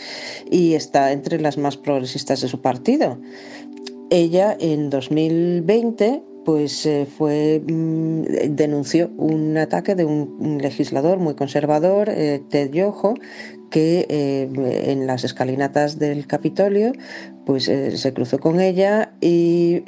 y 0.50 0.74
está 0.74 1.14
entre 1.14 1.40
las 1.40 1.58
más 1.58 1.78
progresistas 1.78 2.42
de 2.42 2.50
su 2.50 2.62
partido. 2.62 3.20
Ella 4.10 4.58
en 4.60 4.90
2020 4.90 6.24
pues 6.46 6.86
eh, 6.86 7.06
fue 7.06 7.62
mm, 7.66 8.22
denunció 8.50 9.10
un 9.18 9.58
ataque 9.58 9.96
de 9.96 10.06
un, 10.06 10.60
legislador 10.62 11.20
muy 11.20 11.36
conservador, 11.36 12.10
eh, 12.10 12.42
Ted 12.50 12.72
Yoho, 12.72 13.16
que 13.72 14.06
eh, 14.10 14.92
en 14.92 15.08
las 15.08 15.24
escalinatas 15.24 15.98
del 15.98 16.28
Capitolio 16.28 16.92
pues 17.46 17.66
se 17.66 18.14
cruzó 18.14 18.40
con 18.40 18.62
ella 18.62 19.14
y 19.20 19.80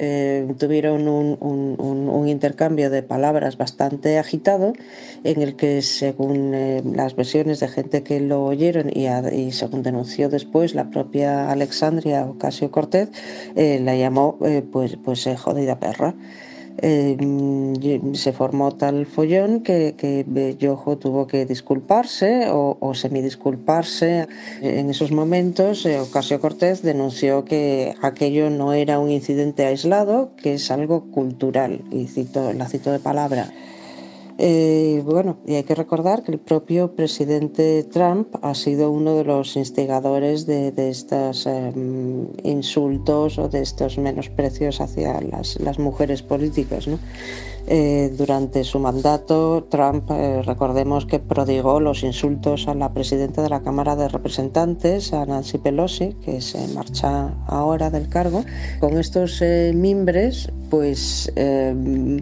tuvieron 0.58 1.06
un, 1.06 2.24
intercambio 2.26 2.90
de 2.90 3.04
palabras 3.04 3.56
bastante 3.56 4.18
agitado 4.18 4.72
en 5.22 5.40
el 5.40 5.54
que 5.54 5.80
según 5.82 6.50
las 6.96 7.14
versiones 7.14 7.60
de 7.60 7.68
gente 7.68 8.02
que 8.02 8.18
lo 8.18 8.44
oyeron 8.44 8.90
y, 8.92 9.06
y, 9.06 9.52
según 9.52 9.84
denunció 9.84 10.28
después 10.28 10.74
la 10.74 10.90
propia 10.90 11.48
Alexandria 11.52 12.26
Ocasio 12.26 12.72
Cortez 12.72 13.10
la 13.54 13.94
llamó 13.94 14.36
pues 14.72 14.96
pues 14.96 15.28
jodida 15.38 15.78
perra 15.78 16.16
eh, 16.78 18.00
se 18.14 18.32
formó 18.32 18.72
tal 18.72 19.06
follón 19.06 19.62
que, 19.62 19.94
que 19.96 20.24
tuvo 21.00 21.26
que 21.26 21.46
disculparse 21.46 22.48
o, 22.50 22.76
o 22.80 22.94
semidisculparse. 22.94 24.26
En 24.60 24.90
esos 24.90 25.10
momentos, 25.12 25.86
eh, 25.86 26.00
Ocasio 26.00 26.40
Cortés 26.40 26.82
denunció 26.82 27.44
que 27.44 27.94
aquello 28.02 28.50
no 28.50 28.72
era 28.72 28.98
un 28.98 29.10
incidente 29.10 29.66
aislado, 29.66 30.30
que 30.36 30.54
es 30.54 30.70
algo 30.70 31.10
cultural, 31.10 31.82
y 31.90 32.06
cito, 32.06 32.52
la 32.52 32.68
cito 32.68 32.90
de 32.90 32.98
palabra. 32.98 33.52
Eh, 34.36 35.00
bueno, 35.04 35.36
y 35.46 35.54
hay 35.54 35.62
que 35.62 35.76
recordar 35.76 36.24
que 36.24 36.32
el 36.32 36.40
propio 36.40 36.96
presidente 36.96 37.84
Trump 37.84 38.34
ha 38.42 38.54
sido 38.54 38.90
uno 38.90 39.14
de 39.14 39.22
los 39.22 39.56
instigadores 39.56 40.44
de, 40.44 40.72
estos 40.88 41.46
em, 41.46 42.26
insultos 42.42 43.38
o 43.38 43.48
de 43.48 43.62
estos 43.62 43.96
menosprecios 43.96 44.80
hacia 44.80 45.20
las, 45.20 45.78
mujeres 45.78 46.22
políticas. 46.22 46.88
Eh, 47.66 48.12
durante 48.18 48.64
su 48.64 48.78
mandato, 48.80 49.66
Trump, 49.70 50.10
eh, 50.10 50.42
recordemos 50.42 51.06
que 51.06 51.20
prodigó 51.20 51.78
los 51.78 52.02
insultos 52.02 52.66
a 52.66 52.74
la 52.74 52.92
presidenta 52.92 53.40
de 53.40 53.48
la 53.48 53.62
Cámara 53.62 53.94
de 53.94 54.08
Representantes, 54.08 55.12
a 55.12 55.24
Nancy 55.26 55.58
Pelosi, 55.58 56.14
que 56.24 56.40
se 56.40 56.66
marcha 56.74 57.32
ahora 57.46 57.88
del 57.88 58.08
cargo. 58.08 58.44
Con 58.80 58.98
estos 58.98 59.40
mimbres, 59.72 60.50
pues 60.68 61.32
em, 61.36 62.20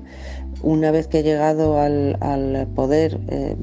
una 0.63 0.91
vez 0.91 1.09
que 1.09 1.19
ha 1.19 1.23
llegado 1.23 1.81
al, 1.81 2.69
poder 2.75 3.19
eh, 3.29 3.57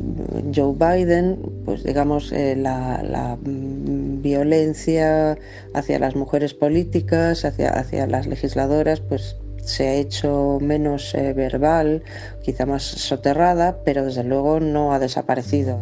Joe 0.53 0.73
Biden, 0.73 1.39
pues 1.65 1.83
digamos, 1.83 2.31
eh, 2.31 2.55
la, 2.55 3.37
violencia 3.41 5.37
hacia 5.73 5.97
las 5.97 6.15
mujeres 6.15 6.53
políticas, 6.53 7.45
hacia, 7.45 7.71
hacia 7.71 8.05
las 8.05 8.27
legisladoras, 8.27 8.99
pues 8.99 9.37
se 9.63 9.87
ha 9.87 9.93
hecho 9.93 10.57
menos 10.61 11.13
eh, 11.15 11.33
verbal, 11.33 12.03
quizá 12.43 12.65
más 12.65 12.83
soterrada, 12.83 13.77
pero 13.85 14.03
desde 14.05 14.23
luego 14.23 14.59
no 14.59 14.93
ha 14.93 14.99
desaparecido. 14.99 15.79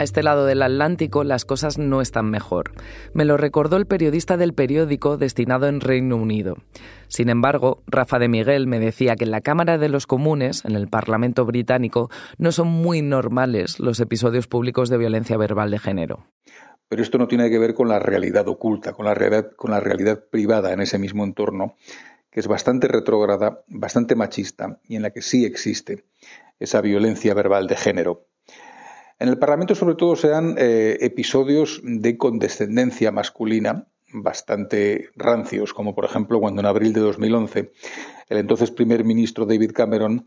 A 0.00 0.02
este 0.02 0.22
lado 0.22 0.46
del 0.46 0.62
Atlántico 0.62 1.24
las 1.24 1.44
cosas 1.44 1.76
no 1.76 2.00
están 2.00 2.30
mejor. 2.30 2.72
Me 3.12 3.26
lo 3.26 3.36
recordó 3.36 3.76
el 3.76 3.84
periodista 3.84 4.38
del 4.38 4.54
periódico 4.54 5.18
destinado 5.18 5.66
en 5.68 5.82
Reino 5.82 6.16
Unido. 6.16 6.56
Sin 7.08 7.28
embargo, 7.28 7.82
Rafa 7.86 8.18
de 8.18 8.28
Miguel 8.28 8.66
me 8.66 8.80
decía 8.80 9.14
que 9.14 9.24
en 9.24 9.30
la 9.30 9.42
Cámara 9.42 9.76
de 9.76 9.90
los 9.90 10.06
Comunes, 10.06 10.64
en 10.64 10.74
el 10.74 10.88
Parlamento 10.88 11.44
británico, 11.44 12.08
no 12.38 12.50
son 12.50 12.68
muy 12.68 13.02
normales 13.02 13.78
los 13.78 14.00
episodios 14.00 14.46
públicos 14.46 14.88
de 14.88 14.96
violencia 14.96 15.36
verbal 15.36 15.70
de 15.70 15.78
género. 15.78 16.24
Pero 16.88 17.02
esto 17.02 17.18
no 17.18 17.28
tiene 17.28 17.50
que 17.50 17.58
ver 17.58 17.74
con 17.74 17.88
la 17.88 17.98
realidad 17.98 18.48
oculta, 18.48 18.94
con 18.94 19.04
la 19.04 19.12
realidad, 19.12 19.50
con 19.54 19.70
la 19.70 19.80
realidad 19.80 20.24
privada 20.30 20.72
en 20.72 20.80
ese 20.80 20.98
mismo 20.98 21.24
entorno, 21.24 21.76
que 22.30 22.40
es 22.40 22.46
bastante 22.46 22.88
retrógrada, 22.88 23.64
bastante 23.68 24.14
machista 24.14 24.80
y 24.88 24.96
en 24.96 25.02
la 25.02 25.10
que 25.10 25.20
sí 25.20 25.44
existe 25.44 26.04
esa 26.58 26.80
violencia 26.80 27.34
verbal 27.34 27.66
de 27.66 27.76
género. 27.76 28.29
En 29.20 29.28
el 29.28 29.38
Parlamento 29.38 29.74
sobre 29.74 29.96
todo 29.96 30.16
se 30.16 30.28
dan 30.28 30.54
eh, 30.56 30.96
episodios 31.02 31.80
de 31.84 32.16
condescendencia 32.16 33.12
masculina 33.12 33.86
bastante 34.12 35.10
rancios, 35.14 35.74
como 35.74 35.94
por 35.94 36.06
ejemplo 36.06 36.40
cuando 36.40 36.60
en 36.60 36.66
abril 36.66 36.94
de 36.94 37.00
2011 37.00 37.70
el 38.30 38.38
entonces 38.38 38.70
primer 38.70 39.04
ministro 39.04 39.44
David 39.44 39.72
Cameron 39.72 40.26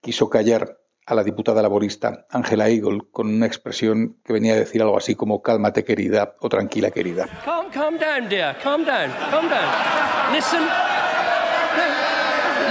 quiso 0.00 0.30
callar 0.30 0.78
a 1.04 1.16
la 1.16 1.24
diputada 1.24 1.62
laborista 1.62 2.26
Angela 2.30 2.68
Eagle 2.68 3.00
con 3.10 3.26
una 3.26 3.46
expresión 3.46 4.16
que 4.24 4.34
venía 4.34 4.52
a 4.52 4.56
decir 4.56 4.82
algo 4.82 4.96
así 4.96 5.16
como 5.16 5.42
cálmate 5.42 5.82
querida 5.82 6.36
o 6.38 6.48
tranquila 6.48 6.92
querida. 6.92 7.26
Calm, 7.44 7.98
down. 7.98 8.28
Calm 8.62 8.84
down. 8.84 9.10
Calm 9.30 9.48
down. 9.48 10.32
Listen. 10.32 10.60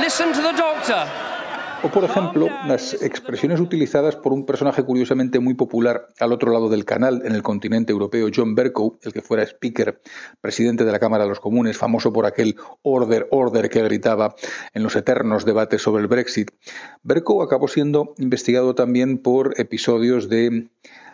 Listen 0.01 0.31
to 0.31 0.41
the 0.41 0.53
doctor. 0.55 1.26
O, 1.83 1.89
por 1.89 2.03
ejemplo, 2.03 2.49
las 2.65 2.95
expresiones 3.03 3.59
utilizadas 3.59 4.15
por 4.15 4.33
un 4.33 4.47
personaje 4.47 4.83
curiosamente 4.83 5.39
muy 5.39 5.53
popular 5.53 6.07
al 6.19 6.33
otro 6.33 6.51
lado 6.51 6.69
del 6.69 6.85
canal, 6.85 7.21
en 7.23 7.35
el 7.35 7.43
continente 7.43 7.91
europeo, 7.91 8.29
John 8.35 8.55
Bercow, 8.55 8.97
el 9.03 9.13
que 9.13 9.21
fuera 9.21 9.43
speaker, 9.43 10.01
presidente 10.41 10.85
de 10.85 10.91
la 10.91 10.97
Cámara 10.97 11.25
de 11.25 11.29
los 11.29 11.39
Comunes, 11.39 11.77
famoso 11.77 12.11
por 12.11 12.25
aquel 12.25 12.55
order, 12.81 13.27
order 13.29 13.69
que 13.69 13.83
gritaba 13.83 14.33
en 14.73 14.81
los 14.81 14.95
eternos 14.95 15.45
debates 15.45 15.83
sobre 15.83 16.01
el 16.01 16.07
Brexit. 16.07 16.49
Bercow 17.03 17.43
acabó 17.43 17.67
siendo 17.67 18.15
investigado 18.17 18.73
también 18.73 19.19
por 19.19 19.53
episodios 19.59 20.29
de 20.29 20.69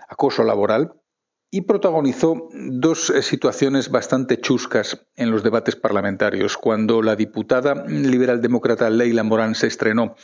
acoso 0.08 0.44
laboral, 0.44 0.94
y 1.54 1.62
protagonizó 1.62 2.50
dos 2.52 3.12
eh, 3.12 3.22
situaciones 3.22 3.92
bastante 3.92 4.42
chuscas 4.42 5.06
en 5.16 5.30
los 5.30 5.44
debates 5.44 5.76
parlamentarios. 5.76 6.58
Cuando 6.58 7.04
la 7.04 7.16
diputada 7.16 7.86
liberal 7.86 8.42
demócrata 8.42 8.90
Leila 8.90 9.22
Morán 9.22 9.54
se 9.54 9.68
estrenó 9.68 10.16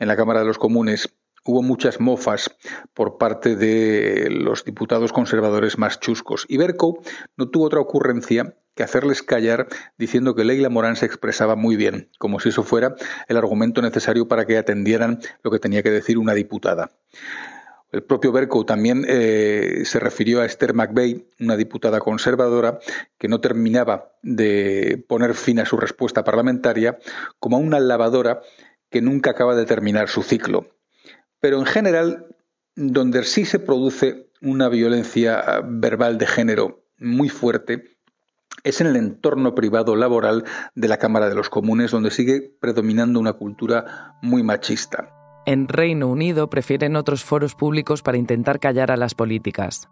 en 0.00 0.08
la 0.08 0.16
Cámara 0.16 0.40
de 0.40 0.46
los 0.46 0.58
Comunes, 0.58 1.14
hubo 1.44 1.62
muchas 1.62 2.00
mofas 2.00 2.56
por 2.92 3.18
parte 3.18 3.54
de 3.54 4.30
los 4.32 4.64
diputados 4.64 5.12
conservadores 5.12 5.78
más 5.78 6.00
chuscos. 6.00 6.44
Y 6.48 6.56
Bercow 6.56 7.00
no 7.36 7.48
tuvo 7.50 7.66
otra 7.66 7.78
ocurrencia 7.78 8.56
que 8.74 8.82
hacerles 8.82 9.22
callar 9.22 9.68
diciendo 9.96 10.34
que 10.34 10.42
Leila 10.42 10.70
Morán 10.70 10.96
se 10.96 11.06
expresaba 11.06 11.54
muy 11.54 11.76
bien, 11.76 12.10
como 12.18 12.40
si 12.40 12.48
eso 12.48 12.64
fuera 12.64 12.96
el 13.28 13.36
argumento 13.36 13.80
necesario 13.80 14.26
para 14.26 14.44
que 14.44 14.58
atendieran 14.58 15.20
lo 15.44 15.52
que 15.52 15.60
tenía 15.60 15.84
que 15.84 15.92
decir 15.92 16.18
una 16.18 16.34
diputada. 16.34 16.90
El 17.94 18.02
propio 18.02 18.32
Bercow 18.32 18.64
también 18.64 19.06
eh, 19.06 19.82
se 19.84 20.00
refirió 20.00 20.40
a 20.40 20.46
Esther 20.46 20.74
McVeigh, 20.74 21.28
una 21.38 21.56
diputada 21.56 22.00
conservadora, 22.00 22.80
que 23.18 23.28
no 23.28 23.40
terminaba 23.40 24.10
de 24.20 25.04
poner 25.08 25.34
fin 25.34 25.60
a 25.60 25.64
su 25.64 25.76
respuesta 25.76 26.24
parlamentaria, 26.24 26.98
como 27.38 27.56
a 27.56 27.60
una 27.60 27.78
lavadora 27.78 28.40
que 28.90 29.00
nunca 29.00 29.30
acaba 29.30 29.54
de 29.54 29.64
terminar 29.64 30.08
su 30.08 30.24
ciclo. 30.24 30.66
Pero 31.38 31.60
en 31.60 31.66
general, 31.66 32.34
donde 32.74 33.22
sí 33.22 33.44
se 33.44 33.60
produce 33.60 34.28
una 34.42 34.68
violencia 34.68 35.60
verbal 35.64 36.18
de 36.18 36.26
género 36.26 36.82
muy 36.98 37.28
fuerte, 37.28 37.96
es 38.64 38.80
en 38.80 38.88
el 38.88 38.96
entorno 38.96 39.54
privado 39.54 39.94
laboral 39.94 40.42
de 40.74 40.88
la 40.88 40.96
Cámara 40.96 41.28
de 41.28 41.36
los 41.36 41.48
Comunes, 41.48 41.92
donde 41.92 42.10
sigue 42.10 42.56
predominando 42.58 43.20
una 43.20 43.34
cultura 43.34 44.16
muy 44.20 44.42
machista. 44.42 45.23
En 45.46 45.68
Reino 45.68 46.08
Unido 46.08 46.48
prefieren 46.48 46.96
otros 46.96 47.22
foros 47.22 47.54
públicos 47.54 48.02
para 48.02 48.18
intentar 48.18 48.60
callar 48.60 48.90
a 48.90 48.96
las 48.96 49.14
políticas. 49.14 49.88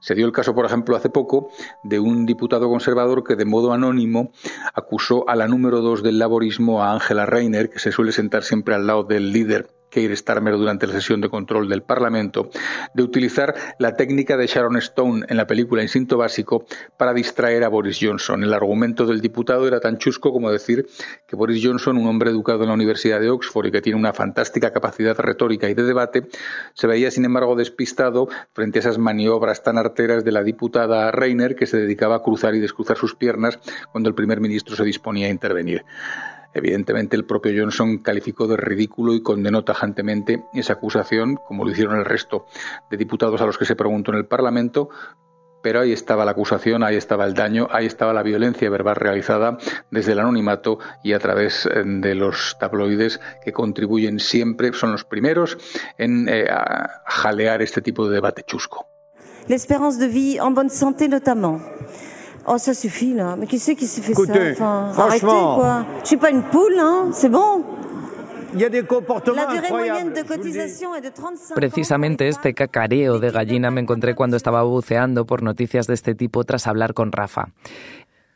Se 0.00 0.14
dio 0.14 0.26
el 0.26 0.32
caso, 0.32 0.54
por 0.54 0.66
ejemplo, 0.66 0.96
hace 0.96 1.10
poco 1.10 1.50
de 1.84 2.00
un 2.00 2.26
diputado 2.26 2.68
conservador 2.68 3.24
que 3.24 3.36
de 3.36 3.44
modo 3.44 3.72
anónimo 3.72 4.32
acusó 4.74 5.28
a 5.28 5.36
la 5.36 5.48
número 5.48 5.80
dos 5.80 6.02
del 6.02 6.18
laborismo, 6.18 6.82
a 6.82 6.92
Angela 6.92 7.26
Rayner, 7.26 7.70
que 7.70 7.78
se 7.78 7.92
suele 7.92 8.12
sentar 8.12 8.42
siempre 8.42 8.74
al 8.74 8.86
lado 8.86 9.04
del 9.04 9.32
líder 9.32 9.77
Keir 9.90 10.16
Starmer 10.16 10.56
durante 10.56 10.86
la 10.86 10.94
sesión 10.94 11.20
de 11.20 11.28
control 11.28 11.68
del 11.68 11.82
Parlamento, 11.82 12.50
de 12.94 13.02
utilizar 13.02 13.54
la 13.78 13.94
técnica 13.94 14.36
de 14.36 14.46
Sharon 14.46 14.76
Stone 14.76 15.26
en 15.28 15.36
la 15.36 15.46
película 15.46 15.82
Instinto 15.82 16.16
Básico 16.16 16.66
para 16.96 17.14
distraer 17.14 17.64
a 17.64 17.68
Boris 17.68 17.98
Johnson. 18.00 18.42
El 18.44 18.54
argumento 18.54 19.06
del 19.06 19.20
diputado 19.20 19.66
era 19.66 19.80
tan 19.80 19.98
chusco 19.98 20.32
como 20.32 20.50
decir 20.50 20.86
que 21.26 21.36
Boris 21.36 21.64
Johnson, 21.64 21.96
un 21.96 22.06
hombre 22.06 22.30
educado 22.30 22.62
en 22.62 22.68
la 22.68 22.74
Universidad 22.74 23.20
de 23.20 23.30
Oxford 23.30 23.66
y 23.66 23.70
que 23.70 23.82
tiene 23.82 23.98
una 23.98 24.12
fantástica 24.12 24.72
capacidad 24.72 25.16
retórica 25.18 25.68
y 25.68 25.74
de 25.74 25.84
debate, 25.84 26.28
se 26.74 26.86
veía 26.86 27.10
sin 27.10 27.24
embargo 27.24 27.56
despistado 27.56 28.28
frente 28.52 28.78
a 28.78 28.80
esas 28.80 28.98
maniobras 28.98 29.62
tan 29.62 29.78
arteras 29.78 30.24
de 30.24 30.32
la 30.32 30.42
diputada 30.42 31.10
Reiner 31.10 31.56
que 31.56 31.66
se 31.66 31.78
dedicaba 31.78 32.16
a 32.16 32.22
cruzar 32.22 32.54
y 32.54 32.60
descruzar 32.60 32.96
sus 32.96 33.14
piernas 33.14 33.58
cuando 33.92 34.08
el 34.08 34.14
primer 34.14 34.40
ministro 34.40 34.76
se 34.76 34.84
disponía 34.84 35.26
a 35.26 35.30
intervenir. 35.30 35.84
Evidentemente, 36.54 37.16
el 37.16 37.24
propio 37.24 37.52
Johnson 37.56 37.98
calificó 37.98 38.46
de 38.46 38.56
ridículo 38.56 39.14
y 39.14 39.22
condenó 39.22 39.64
tajantemente 39.64 40.44
esa 40.54 40.74
acusación, 40.74 41.36
como 41.36 41.64
lo 41.64 41.70
hicieron 41.70 41.98
el 41.98 42.04
resto 42.04 42.46
de 42.90 42.96
diputados 42.96 43.40
a 43.40 43.46
los 43.46 43.58
que 43.58 43.64
se 43.64 43.76
preguntó 43.76 44.12
en 44.12 44.18
el 44.18 44.26
Parlamento, 44.26 44.88
pero 45.62 45.80
ahí 45.80 45.92
estaba 45.92 46.24
la 46.24 46.32
acusación, 46.32 46.82
ahí 46.82 46.96
estaba 46.96 47.24
el 47.24 47.34
daño, 47.34 47.68
ahí 47.70 47.86
estaba 47.86 48.12
la 48.12 48.22
violencia 48.22 48.70
verbal 48.70 48.96
realizada 48.96 49.58
desde 49.90 50.12
el 50.12 50.20
anonimato 50.20 50.78
y 51.02 51.12
a 51.12 51.18
través 51.18 51.66
eh, 51.66 51.82
de 51.84 52.14
los 52.14 52.56
tabloides 52.58 53.20
que 53.44 53.52
contribuyen 53.52 54.20
siempre, 54.20 54.72
son 54.72 54.92
los 54.92 55.04
primeros 55.04 55.58
en 55.98 56.28
eh, 56.28 56.46
jalear 57.06 57.62
este 57.62 57.82
tipo 57.82 58.08
de 58.08 58.14
debate 58.14 58.44
chusco. 58.46 58.86
De 59.46 59.56
en 59.56 60.70
santé. 60.70 61.08
Oh, 62.50 62.58
ça 62.58 62.74
suffit 62.74 63.14
là. 63.14 63.36
Mais 63.38 63.46
qui 63.46 63.58
c'est 63.58 63.74
qui 63.74 63.86
s'est 63.86 64.00
fait 64.00 64.12
Écoutez, 64.12 64.54
ça 64.54 64.90
franchement. 64.92 65.58
Arrêtez 65.58 65.60
quoi. 65.60 65.86
Je 66.02 66.06
suis 66.08 66.16
pas 66.16 66.30
une 66.30 66.42
poule, 66.42 66.78
hein. 66.78 67.08
C'est 67.12 67.28
bon. 67.28 67.64
Y 68.56 68.64
a 68.64 68.70
des 68.70 68.82
comportements 68.84 69.36
La 69.36 69.46
durée 69.46 69.68
moyenne 69.68 70.08
incroyables. 70.08 70.22
de 70.22 70.26
cotisation 70.26 70.94
est 70.94 71.02
de 71.02 71.10
35 71.10 71.54
Precisamente 71.54 72.28
este 72.28 72.54
cacareo 72.54 73.18
de 73.18 73.30
gallina 73.30 73.70
me 73.70 73.82
encontré 73.82 74.14
cuando 74.14 74.38
estaba 74.38 74.62
buceando 74.62 75.26
por 75.26 75.42
noticias 75.42 75.86
de 75.86 75.92
este 75.92 76.14
tipo 76.14 76.44
tras 76.44 76.66
hablar 76.66 76.94
con 76.94 77.12
Rafa. 77.12 77.48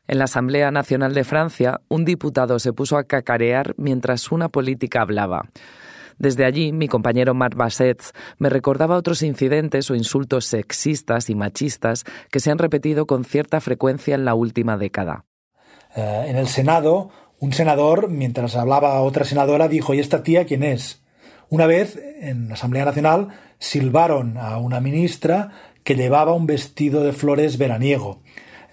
En 0.09 0.19
la 0.19 0.25
Asamblea 0.25 0.71
Nacional 0.71 1.15
de 1.15 1.25
Francia, 1.25 1.81
un 1.89 2.05
diputado 2.05 2.59
se 2.59 2.75
puso 2.75 2.99
a 2.99 3.05
cacarear 3.05 3.73
mientras 3.79 4.31
una 4.31 4.51
política 4.51 5.01
hablaba. 5.01 5.47
Desde 6.19 6.45
allí, 6.45 6.73
mi 6.73 6.89
compañero 6.89 7.35
Marc 7.35 7.57
Bassets 7.57 8.13
me 8.39 8.49
recordaba 8.49 8.97
otros 8.97 9.23
incidentes 9.23 9.91
o 9.91 9.95
insultos 9.95 10.47
sexistas 10.47 11.31
y 11.31 11.35
machistas 11.35 12.05
que 12.31 12.41
se 12.41 12.51
han 12.51 12.59
repetido 12.59 13.07
con 13.07 13.25
cierta 13.25 13.61
frecuencia 13.61 14.15
en 14.15 14.25
la 14.25 14.35
última 14.35 14.77
década. 14.77 15.25
Eh, 15.95 16.25
en 16.29 16.37
el 16.37 16.49
Senado, 16.49 17.11
un 17.39 17.53
senador, 17.53 18.09
mientras 18.09 18.57
hablaba 18.57 19.01
otra 19.01 19.25
senadora, 19.25 19.69
dijo, 19.69 19.95
¿y 19.95 20.01
esta 20.01 20.23
tía 20.23 20.45
quién 20.47 20.63
es? 20.63 21.03
Una 21.49 21.67
vez, 21.67 21.99
en 22.21 22.49
la 22.49 22.55
Asamblea 22.55 22.85
Nacional, 22.85 23.29
silbaron 23.59 24.39
a 24.39 24.59
una 24.59 24.81
ministra 24.81 25.51
que 25.85 25.97
llevaba 25.97 26.33
un 26.33 26.47
vestido 26.47 27.03
de 27.03 27.13
flores 27.13 27.59
veraniego. 27.59 28.23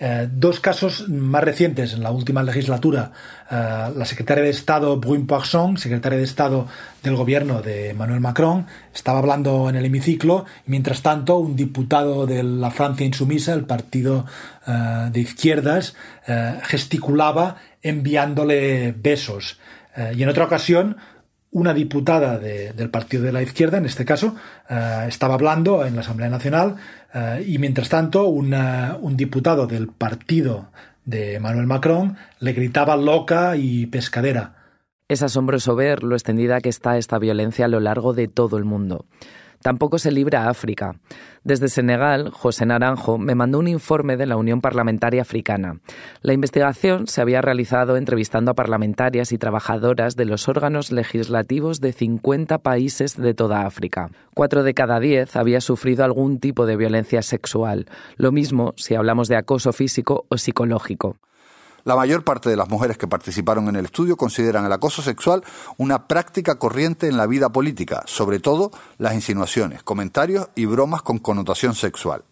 Eh, 0.02 0.30
dos 0.32 0.62
casos 0.62 1.10
más 1.10 1.44
recientes 1.44 1.94
en 1.94 2.02
la 2.02 2.12
última 2.12 2.42
legislatura. 2.42 3.12
Eh, 3.52 3.92
la 3.96 4.06
secretaria 4.06 4.44
de 4.44 4.50
Estado 4.50 4.98
Brune 4.98 5.26
Poisson, 5.26 5.78
secretaria 5.78 6.18
de 6.18 6.24
Estado 6.24 6.68
del 7.04 7.18
gobierno 7.18 7.62
de 7.62 7.90
Emmanuel 7.90 8.22
Macron, 8.22 8.66
estaba 8.94 9.20
hablando 9.20 9.70
en 9.70 9.76
el 9.76 9.84
hemiciclo 9.84 10.46
y 10.66 10.72
mientras 10.72 11.02
tanto 11.02 11.38
un 11.38 11.58
diputado 11.58 12.26
de 12.26 12.44
la 12.44 12.72
Francia 12.72 13.06
insumisa, 13.06 13.54
el 13.54 13.66
partido 13.66 14.26
eh, 14.66 15.10
de 15.12 15.20
izquierdas, 15.20 15.96
gesticulaba 16.64 17.56
enviándole 17.82 18.92
besos. 18.92 19.58
Y 20.16 20.22
en 20.22 20.30
otra 20.30 20.46
ocasión 20.46 20.98
una 21.52 21.74
diputada 21.74 22.38
de- 22.38 22.74
del 22.74 22.90
partido 22.90 23.24
de 23.24 23.32
la 23.32 23.42
izquierda, 23.42 23.78
en 23.78 23.86
este 23.86 24.06
caso, 24.06 24.36
eh, 24.70 25.06
estaba 25.08 25.34
hablando 25.34 25.86
en 25.86 25.96
la 25.96 26.02
Asamblea 26.02 26.30
Nacional 26.30 26.76
eh, 27.14 27.44
y 27.48 27.58
mientras 27.58 27.90
tanto 27.90 28.28
un 28.28 29.18
diputado 29.18 29.66
del 29.66 29.88
partido 29.88 30.68
de 31.06 31.36
Emmanuel 31.36 31.66
Macron 31.66 32.18
le 32.40 32.54
gritaba 32.54 32.96
loca 32.98 33.56
y 33.58 33.88
pescadera. 33.88 34.56
Es 35.08 35.24
asombroso 35.24 35.76
ver 35.76 36.04
lo 36.04 36.16
extendida 36.16 36.62
que 36.62 36.70
está 36.70 36.98
esta 36.98 37.18
violencia 37.18 37.66
a 37.66 37.68
lo 37.68 37.80
largo 37.80 38.14
de 38.14 38.28
todo 38.28 38.58
el 38.58 38.64
mundo. 38.64 39.06
Tampoco 39.62 40.00
se 40.00 40.12
libra 40.12 40.44
a 40.44 40.50
África. 40.50 40.96
Desde 41.44 41.68
Senegal, 41.68 42.30
José 42.32 42.66
Naranjo 42.66 43.18
me 43.18 43.36
mandó 43.36 43.60
un 43.60 43.68
informe 43.68 44.18
de 44.18 44.26
la 44.26 44.38
Unión 44.38 44.62
Parlamentaria 44.62 45.22
Africana. 45.22 45.80
La 46.22 46.34
investigación 46.34 47.08
se 47.08 47.22
había 47.22 47.42
realizado 47.42 47.98
entrevistando 47.98 48.52
a 48.52 48.56
parlamentarias 48.56 49.32
y 49.32 49.38
trabajadoras 49.38 50.16
de 50.16 50.26
los 50.26 50.48
órganos 50.48 50.92
legislativos 50.92 51.82
de 51.82 51.94
50 51.94 52.60
países 52.60 53.18
de 53.18 53.34
toda 53.34 53.66
África. 53.66 54.12
Cuatro 54.34 54.64
de 54.64 54.74
cada 54.74 55.00
diez 55.00 55.36
había 55.36 55.62
sufrido 55.62 56.04
algún 56.04 56.40
tipo 56.40 56.66
de 56.66 56.78
violencia 56.78 57.22
sexual. 57.22 57.88
Lo 58.16 58.32
mismo 58.32 58.74
si 58.78 58.96
hablamos 58.96 59.28
de 59.28 59.38
acoso 59.38 59.74
físico 59.74 60.26
o 60.30 60.38
psicológico. 60.38 61.18
La 61.90 61.96
mayor 61.96 62.24
parte 62.24 62.52
de 62.52 62.56
las 62.56 62.70
mujeres 62.70 63.00
que 63.00 63.08
participaron 63.08 63.68
en 63.68 63.76
el 63.76 63.86
estudio 63.86 64.16
consideran 64.16 64.64
el 64.64 64.72
acoso 64.72 65.02
sexual 65.02 65.44
una 65.78 66.08
práctica 66.08 66.60
corriente 66.60 67.08
en 67.08 67.18
la 67.18 67.26
vida 67.26 67.50
política, 67.50 68.04
sobre 68.06 68.40
todo 68.40 68.70
las 69.00 69.16
insinuaciones, 69.16 69.82
comentarios 69.82 70.50
y 70.54 70.68
bromas 70.68 71.02
con 71.02 71.18
connotación 71.18 71.74
sexual. 71.74 72.24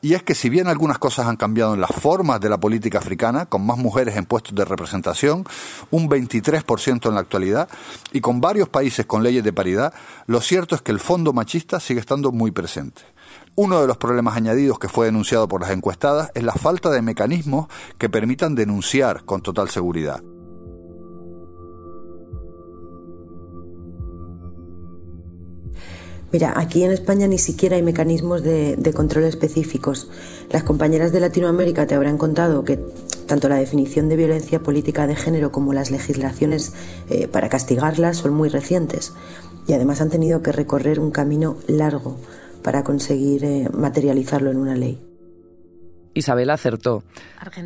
Y 0.00 0.14
es 0.14 0.24
que 0.24 0.34
si 0.34 0.48
bien 0.48 0.66
algunas 0.66 0.98
cosas 0.98 1.28
han 1.28 1.36
cambiado 1.36 1.74
en 1.74 1.80
las 1.80 1.92
formas 1.92 2.40
de 2.40 2.48
la 2.48 2.58
política 2.58 2.98
africana, 2.98 3.46
con 3.46 3.64
más 3.64 3.78
mujeres 3.78 4.16
en 4.16 4.26
puestos 4.26 4.52
de 4.52 4.64
representación, 4.64 5.44
un 5.92 6.10
23% 6.10 7.08
en 7.08 7.14
la 7.14 7.20
actualidad, 7.20 7.68
y 8.12 8.20
con 8.20 8.40
varios 8.40 8.68
países 8.68 9.06
con 9.06 9.22
leyes 9.22 9.44
de 9.44 9.52
paridad, 9.52 9.94
lo 10.26 10.40
cierto 10.40 10.74
es 10.74 10.82
que 10.82 10.90
el 10.90 10.98
fondo 10.98 11.32
machista 11.32 11.78
sigue 11.78 12.00
estando 12.00 12.32
muy 12.32 12.50
presente. 12.50 13.02
Uno 13.54 13.82
de 13.82 13.86
los 13.86 13.98
problemas 13.98 14.34
añadidos 14.34 14.78
que 14.78 14.88
fue 14.88 15.06
denunciado 15.06 15.46
por 15.46 15.60
las 15.60 15.70
encuestadas 15.70 16.30
es 16.34 16.42
la 16.42 16.54
falta 16.54 16.90
de 16.90 17.02
mecanismos 17.02 17.66
que 17.98 18.08
permitan 18.08 18.54
denunciar 18.54 19.26
con 19.26 19.42
total 19.42 19.68
seguridad. 19.68 20.22
Mira, 26.32 26.54
aquí 26.56 26.82
en 26.82 26.92
España 26.92 27.26
ni 27.26 27.36
siquiera 27.36 27.76
hay 27.76 27.82
mecanismos 27.82 28.42
de, 28.42 28.92
control 28.96 29.24
específicos. 29.24 30.08
Las 30.48 30.62
compañeras 30.62 31.12
de 31.12 31.20
Latinoamérica 31.20 31.86
te 31.86 31.94
habrán 31.94 32.16
contado 32.16 32.64
que 32.64 32.78
tanto 33.26 33.50
la 33.50 33.56
definición 33.56 34.08
de 34.08 34.16
violencia 34.16 34.62
política 34.62 35.06
de 35.06 35.14
género 35.14 35.52
como 35.52 35.74
las 35.74 35.90
legislaciones 35.90 36.72
eh, 37.10 37.28
para 37.28 37.50
castigarlas 37.50 38.16
son 38.16 38.32
muy 38.32 38.48
recientes 38.48 39.12
y 39.66 39.74
además 39.74 40.00
han 40.00 40.08
tenido 40.08 40.40
que 40.40 40.52
recorrer 40.52 41.00
un 41.00 41.10
camino 41.10 41.56
largo 41.66 42.16
para 42.62 42.84
conseguir 42.84 43.44
eh, 43.44 43.68
materializarlo 43.72 44.50
en 44.50 44.58
una 44.58 44.74
ley. 44.74 45.00
Isabel 46.14 46.50
acertó. 46.50 47.04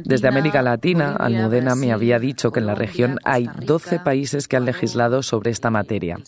Desde 0.05 0.29
América 0.29 0.63
Latina, 0.63 1.17
Almudena 1.17 1.75
me 1.75 1.93
había 1.93 2.19
dicho 2.19 2.53
que 2.53 2.61
en 2.61 2.67
la 2.67 2.75
región 2.75 3.19
hay 3.25 3.49
12 3.65 4.01
países 4.01 4.49
que 4.49 4.57
han 4.57 4.65
legislado 4.65 5.23
sobre 5.23 5.51
esta 5.51 5.71
materia, 5.71 6.19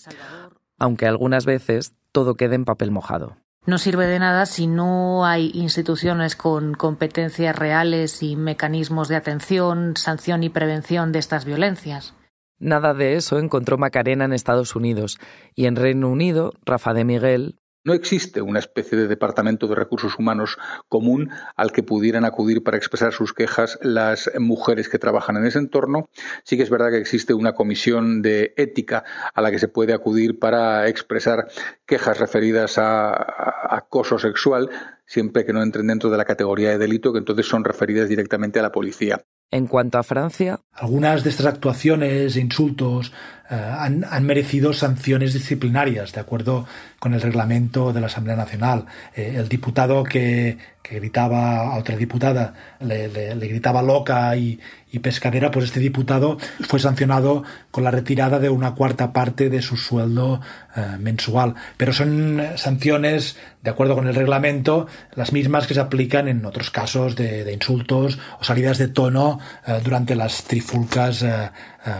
aunque 0.78 1.06
algunas 1.06 1.46
veces 1.46 1.94
todo 2.12 2.34
queda 2.34 2.54
en 2.54 2.64
papel 2.64 2.90
mojado. 2.90 3.36
No 3.66 3.76
sirve 3.78 4.06
de 4.06 4.18
nada 4.18 4.46
si 4.46 4.66
no 4.66 5.26
hay 5.26 5.50
instituciones 5.52 6.36
con 6.36 6.74
competencias 6.74 7.54
reales 7.54 8.22
y 8.22 8.34
mecanismos 8.34 9.08
de 9.08 9.16
atención, 9.16 9.94
sanción 9.96 10.42
y 10.42 10.48
prevención 10.48 11.12
de 11.12 11.18
estas 11.18 11.44
violencias. 11.44 12.14
Nada 12.58 12.94
de 12.94 13.14
eso 13.14 13.38
encontró 13.38 13.78
Macarena 13.78 14.24
en 14.24 14.32
Estados 14.32 14.74
Unidos 14.74 15.18
y 15.54 15.66
en 15.66 15.76
Reino 15.76 16.08
Unido, 16.08 16.54
Rafa 16.64 16.94
de 16.94 17.04
Miguel 17.04 17.56
No 17.88 17.94
existe 17.94 18.42
una 18.42 18.58
especie 18.58 18.98
de 18.98 19.08
departamento 19.08 19.66
de 19.66 19.74
recursos 19.74 20.18
humanos 20.18 20.58
común 20.90 21.30
al 21.56 21.72
que 21.72 21.82
pudieran 21.82 22.26
acudir 22.26 22.62
para 22.62 22.76
expresar 22.76 23.14
sus 23.14 23.32
quejas 23.32 23.78
las 23.80 24.30
mujeres 24.38 24.90
que 24.90 24.98
trabajan 24.98 25.38
en 25.38 25.46
ese 25.46 25.58
entorno. 25.58 26.10
Sí 26.44 26.58
que 26.58 26.64
es 26.64 26.68
verdad 26.68 26.90
que 26.90 26.98
existe 26.98 27.32
una 27.32 27.54
comisión 27.54 28.20
de 28.20 28.52
ética 28.58 29.04
a 29.32 29.40
la 29.40 29.50
que 29.50 29.58
se 29.58 29.68
puede 29.68 29.94
acudir 29.94 30.38
para 30.38 30.86
expresar 30.86 31.48
quejas 31.86 32.20
referidas 32.20 32.76
a, 32.76 33.74
acoso 33.74 34.18
sexual, 34.18 34.68
siempre 35.06 35.46
que 35.46 35.54
no 35.54 35.62
entren 35.62 35.86
dentro 35.86 36.10
de 36.10 36.18
la 36.18 36.26
categoría 36.26 36.68
de 36.68 36.76
delito, 36.76 37.14
que 37.14 37.20
entonces 37.20 37.46
son 37.46 37.64
referidas 37.64 38.10
directamente 38.10 38.58
a 38.58 38.62
la 38.62 38.70
policía. 38.70 39.24
En 39.50 39.66
cuanto 39.66 39.96
a 39.96 40.02
Francia. 40.02 40.60
Algunas 40.72 41.24
de 41.24 41.30
estas 41.30 41.46
actuaciones 41.46 42.36
e 42.36 42.40
insultos 42.40 43.14
eh, 43.50 43.54
han, 43.54 44.26
merecido 44.26 44.74
sanciones 44.74 45.32
disciplinarias, 45.32 46.12
de 46.12 46.20
acuerdo 46.20 46.66
con 46.98 47.14
el 47.14 47.22
reglamento 47.22 47.94
de 47.94 48.00
la 48.00 48.08
Asamblea 48.08 48.36
Nacional. 48.36 48.84
Eh, 49.16 49.36
el 49.36 49.48
diputado 49.48 50.04
que, 50.04 50.58
gritaba 50.90 51.74
a 51.74 51.78
otra 51.78 51.96
diputada, 51.96 52.54
le, 52.80 53.08
gritaba 53.36 53.82
loca 53.82 54.34
y, 54.36 54.58
pescadera, 55.02 55.50
pues 55.50 55.66
este 55.66 55.80
diputado 55.80 56.38
fue 56.66 56.80
sancionado 56.80 57.42
con 57.70 57.84
la 57.84 57.90
retirada 57.90 58.38
de 58.38 58.48
una 58.48 58.74
cuarta 58.74 59.12
parte 59.12 59.50
de 59.50 59.60
su 59.60 59.76
sueldo 59.76 60.40
eh, 60.76 60.96
mensual. 60.98 61.54
Pero 61.76 61.92
son 61.92 62.42
sanciones, 62.56 63.36
de 63.62 63.70
acuerdo 63.70 63.94
con 63.94 64.08
el 64.08 64.14
reglamento, 64.14 64.86
las 65.14 65.32
mismas 65.32 65.66
que 65.66 65.74
se 65.74 65.80
aplican 65.80 66.26
en 66.26 66.44
otros 66.46 66.70
casos 66.70 67.16
de, 67.16 67.52
insultos 67.52 68.18
o 68.40 68.44
salidas 68.44 68.78
de 68.78 68.88
tono 68.88 69.40
durante 69.84 70.14
las 70.14 70.44
trifulcas 70.44 71.24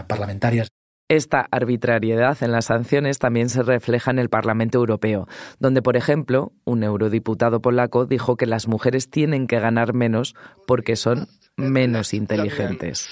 parlamentarias. 0.07 0.69
Esta 1.09 1.47
arbitrariedad 1.49 2.37
en 2.43 2.51
las 2.51 2.65
sanciones 2.65 3.17
también 3.17 3.49
se 3.49 3.63
refleja 3.63 4.11
en 4.11 4.19
el 4.19 4.29
Parlamento 4.29 4.77
Europeo, 4.77 5.27
donde, 5.59 5.81
por 5.81 5.97
ejemplo, 5.97 6.51
un 6.65 6.83
eurodiputado 6.83 7.61
polaco 7.61 8.05
dijo 8.05 8.37
que 8.37 8.45
las 8.45 8.67
mujeres 8.67 9.09
tienen 9.09 9.47
que 9.47 9.59
ganar 9.59 9.95
menos 9.95 10.35
porque 10.67 10.95
son 10.95 11.27
menos 11.57 12.13
inteligentes. 12.13 13.09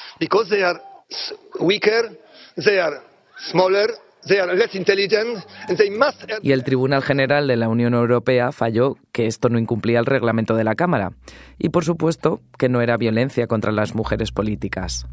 Y 6.43 6.51
el 6.51 6.63
Tribunal 6.63 7.01
General 7.01 7.47
de 7.47 7.55
la 7.55 7.67
Unión 7.67 7.95
Europea 7.95 8.51
falló 8.51 8.97
que 9.11 9.25
esto 9.25 9.49
no 9.49 9.57
incumplía 9.57 9.97
el 9.97 10.05
reglamento 10.05 10.55
de 10.55 10.63
la 10.63 10.75
Cámara 10.75 11.13
y, 11.57 11.69
por 11.69 11.83
supuesto, 11.83 12.41
que 12.59 12.69
no 12.69 12.81
era 12.81 12.95
violencia 12.97 13.47
contra 13.47 13.71
las 13.71 13.95
mujeres 13.95 14.31
políticas. 14.31 15.07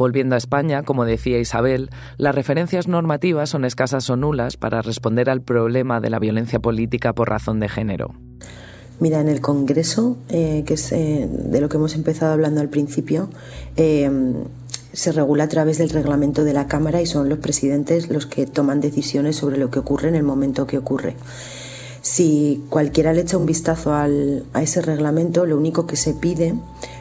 Volviendo 0.00 0.34
a 0.34 0.38
España, 0.38 0.82
como 0.82 1.04
decía 1.04 1.38
Isabel, 1.38 1.90
las 2.16 2.34
referencias 2.34 2.88
normativas 2.88 3.50
son 3.50 3.66
escasas 3.66 4.08
o 4.08 4.16
nulas 4.16 4.56
para 4.56 4.80
responder 4.80 5.28
al 5.28 5.42
problema 5.42 6.00
de 6.00 6.08
la 6.08 6.18
violencia 6.18 6.58
política 6.58 7.12
por 7.12 7.28
razón 7.28 7.60
de 7.60 7.68
género. 7.68 8.14
Mira, 8.98 9.20
en 9.20 9.28
el 9.28 9.42
Congreso, 9.42 10.16
eh, 10.30 10.64
que 10.64 10.72
es 10.72 10.90
eh, 10.92 11.28
de 11.30 11.60
lo 11.60 11.68
que 11.68 11.76
hemos 11.76 11.94
empezado 11.96 12.32
hablando 12.32 12.62
al 12.62 12.70
principio, 12.70 13.28
eh, 13.76 14.10
se 14.90 15.12
regula 15.12 15.44
a 15.44 15.48
través 15.48 15.76
del 15.76 15.90
reglamento 15.90 16.44
de 16.44 16.54
la 16.54 16.66
Cámara 16.66 17.02
y 17.02 17.06
son 17.06 17.28
los 17.28 17.40
presidentes 17.40 18.08
los 18.08 18.24
que 18.24 18.46
toman 18.46 18.80
decisiones 18.80 19.36
sobre 19.36 19.58
lo 19.58 19.70
que 19.70 19.80
ocurre 19.80 20.08
en 20.08 20.14
el 20.14 20.22
momento 20.22 20.66
que 20.66 20.78
ocurre. 20.78 21.14
Si 22.02 22.62
cualquiera 22.70 23.12
le 23.12 23.20
echa 23.20 23.36
un 23.36 23.46
vistazo 23.46 23.94
al, 23.94 24.44
a 24.54 24.62
ese 24.62 24.80
reglamento, 24.80 25.44
lo 25.44 25.56
único 25.56 25.86
que 25.86 25.96
se 25.96 26.14
pide, 26.14 26.54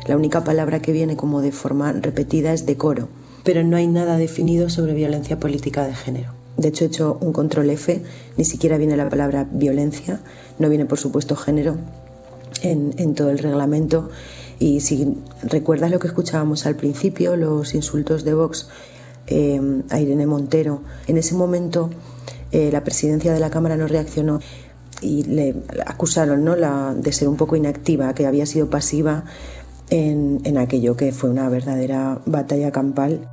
la 0.07 0.17
única 0.17 0.43
palabra 0.43 0.81
que 0.81 0.91
viene 0.91 1.15
como 1.15 1.41
de 1.41 1.51
forma 1.51 1.93
repetida 1.93 2.53
es 2.53 2.65
decoro, 2.65 3.07
pero 3.43 3.63
no 3.63 3.77
hay 3.77 3.87
nada 3.87 4.17
definido 4.17 4.69
sobre 4.69 4.93
violencia 4.93 5.39
política 5.39 5.87
de 5.87 5.95
género. 5.95 6.33
De 6.57 6.67
hecho, 6.67 6.83
he 6.83 6.87
hecho 6.87 7.17
un 7.21 7.31
control 7.31 7.69
F, 7.69 8.03
ni 8.35 8.43
siquiera 8.43 8.77
viene 8.77 8.97
la 8.97 9.09
palabra 9.09 9.47
violencia, 9.49 10.19
no 10.59 10.67
viene 10.67 10.85
por 10.85 10.99
supuesto 10.99 11.37
género 11.37 11.77
en, 12.61 12.93
en 12.97 13.15
todo 13.15 13.29
el 13.29 13.37
reglamento. 13.37 14.09
Y 14.59 14.81
si 14.81 15.15
recuerdas 15.41 15.89
lo 15.91 15.99
que 15.99 16.07
escuchábamos 16.07 16.65
al 16.65 16.75
principio, 16.75 17.37
los 17.37 17.73
insultos 17.73 18.25
de 18.25 18.33
Vox 18.33 18.67
eh, 19.27 19.61
a 19.89 20.01
Irene 20.01 20.27
Montero, 20.27 20.81
en 21.07 21.17
ese 21.17 21.33
momento 21.35 21.89
eh, 22.51 22.69
la 22.71 22.83
presidencia 22.83 23.31
de 23.31 23.39
la 23.39 23.49
Cámara 23.49 23.77
no 23.77 23.87
reaccionó 23.87 24.41
y 25.01 25.23
le 25.23 25.55
acusaron 25.85 26.43
¿no? 26.43 26.55
de 26.55 27.11
ser 27.11 27.27
un 27.27 27.37
poco 27.37 27.55
inactiva, 27.55 28.13
que 28.13 28.25
había 28.25 28.45
sido 28.45 28.69
pasiva 28.69 29.25
en, 29.89 30.41
en 30.43 30.57
aquello 30.57 30.95
que 30.95 31.11
fue 31.11 31.29
una 31.29 31.49
verdadera 31.49 32.19
batalla 32.25 32.71
campal. 32.71 33.27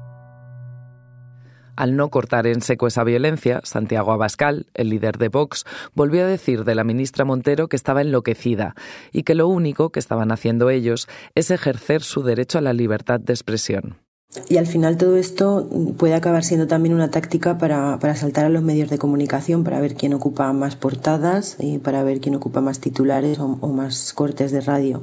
Al 1.77 1.95
no 1.95 2.09
cortar 2.09 2.47
en 2.47 2.63
seco 2.63 2.87
esa 2.87 3.05
violencia, 3.05 3.61
Santiago 3.63 4.11
Abascal, 4.13 4.67
el 4.73 4.89
líder 4.89 5.19
de 5.19 5.29
Vox, 5.29 5.65
volvió 5.95 6.25
a 6.25 6.27
decir 6.27 6.65
de 6.65 6.75
la 6.75 6.85
ministra 6.85 7.27
Montero 7.27 7.69
que 7.69 7.77
estaba 7.77 8.01
enloquecida 8.01 8.75
y 9.13 9.25
que 9.25 9.35
lo 9.35 9.47
único 9.47 9.91
que 9.91 10.01
estaban 10.01 10.33
haciendo 10.33 10.71
ellos 10.71 11.07
es 11.35 11.51
ejercer 11.51 12.03
su 12.03 12.23
derecho 12.23 12.59
a 12.59 12.63
la 12.63 12.73
libertad 12.73 13.21
de 13.21 13.35
expresión. 13.35 14.06
Y 14.49 14.59
al 14.59 14.67
final 14.67 14.97
todo 14.97 15.17
esto 15.17 15.69
puede 15.97 16.15
acabar 16.15 16.45
siendo 16.45 16.67
también 16.67 16.95
una 16.95 17.11
táctica 17.11 17.59
para, 17.59 17.99
para, 17.99 18.15
saltar 18.15 18.45
a 18.45 18.49
los 18.49 18.63
medios 18.63 18.91
de 18.91 18.99
comunicación, 18.99 19.65
para 19.65 19.81
ver 19.81 19.95
quién 19.95 20.15
ocupa 20.15 20.53
más 20.53 20.77
portadas 20.77 21.57
y 21.59 21.79
para 21.79 22.03
ver 22.03 22.21
quién 22.21 22.35
ocupa 22.35 22.61
más 22.61 22.81
titulares 22.81 23.39
o, 23.39 23.49
más 23.49 24.13
cortes 24.13 24.53
de 24.53 24.61
radio. 24.61 25.03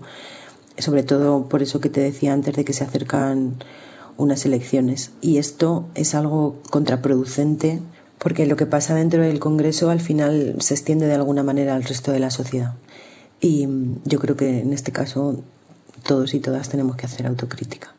Sobre 0.77 1.03
todo 1.03 1.47
por 1.49 1.61
eso 1.61 1.79
que 1.79 1.89
te 1.89 2.01
decía 2.01 2.33
antes 2.33 2.55
de 2.55 2.65
que 2.65 2.73
se 2.73 2.83
acercan 2.83 3.55
unas 4.17 4.45
elecciones. 4.45 5.11
Y 5.21 5.37
esto 5.37 5.85
es 5.95 6.15
algo 6.15 6.55
contraproducente 6.69 7.81
porque 8.19 8.45
lo 8.45 8.55
que 8.55 8.65
pasa 8.65 8.95
dentro 8.95 9.21
del 9.21 9.39
Congreso 9.39 9.89
al 9.89 9.99
final 9.99 10.55
se 10.59 10.73
extiende 10.73 11.07
de 11.07 11.15
alguna 11.15 11.43
manera 11.43 11.75
al 11.75 11.83
resto 11.83 12.11
de 12.11 12.19
la 12.19 12.31
sociedad. 12.31 12.75
Y 13.41 13.67
yo 14.05 14.19
creo 14.19 14.37
que 14.37 14.61
en 14.61 14.71
este 14.71 14.91
caso 14.91 15.43
todos 16.07 16.33
y 16.33 16.39
todas 16.39 16.69
tenemos 16.69 16.95
que 16.95 17.05
hacer 17.05 17.27
autocrítica 17.27 17.93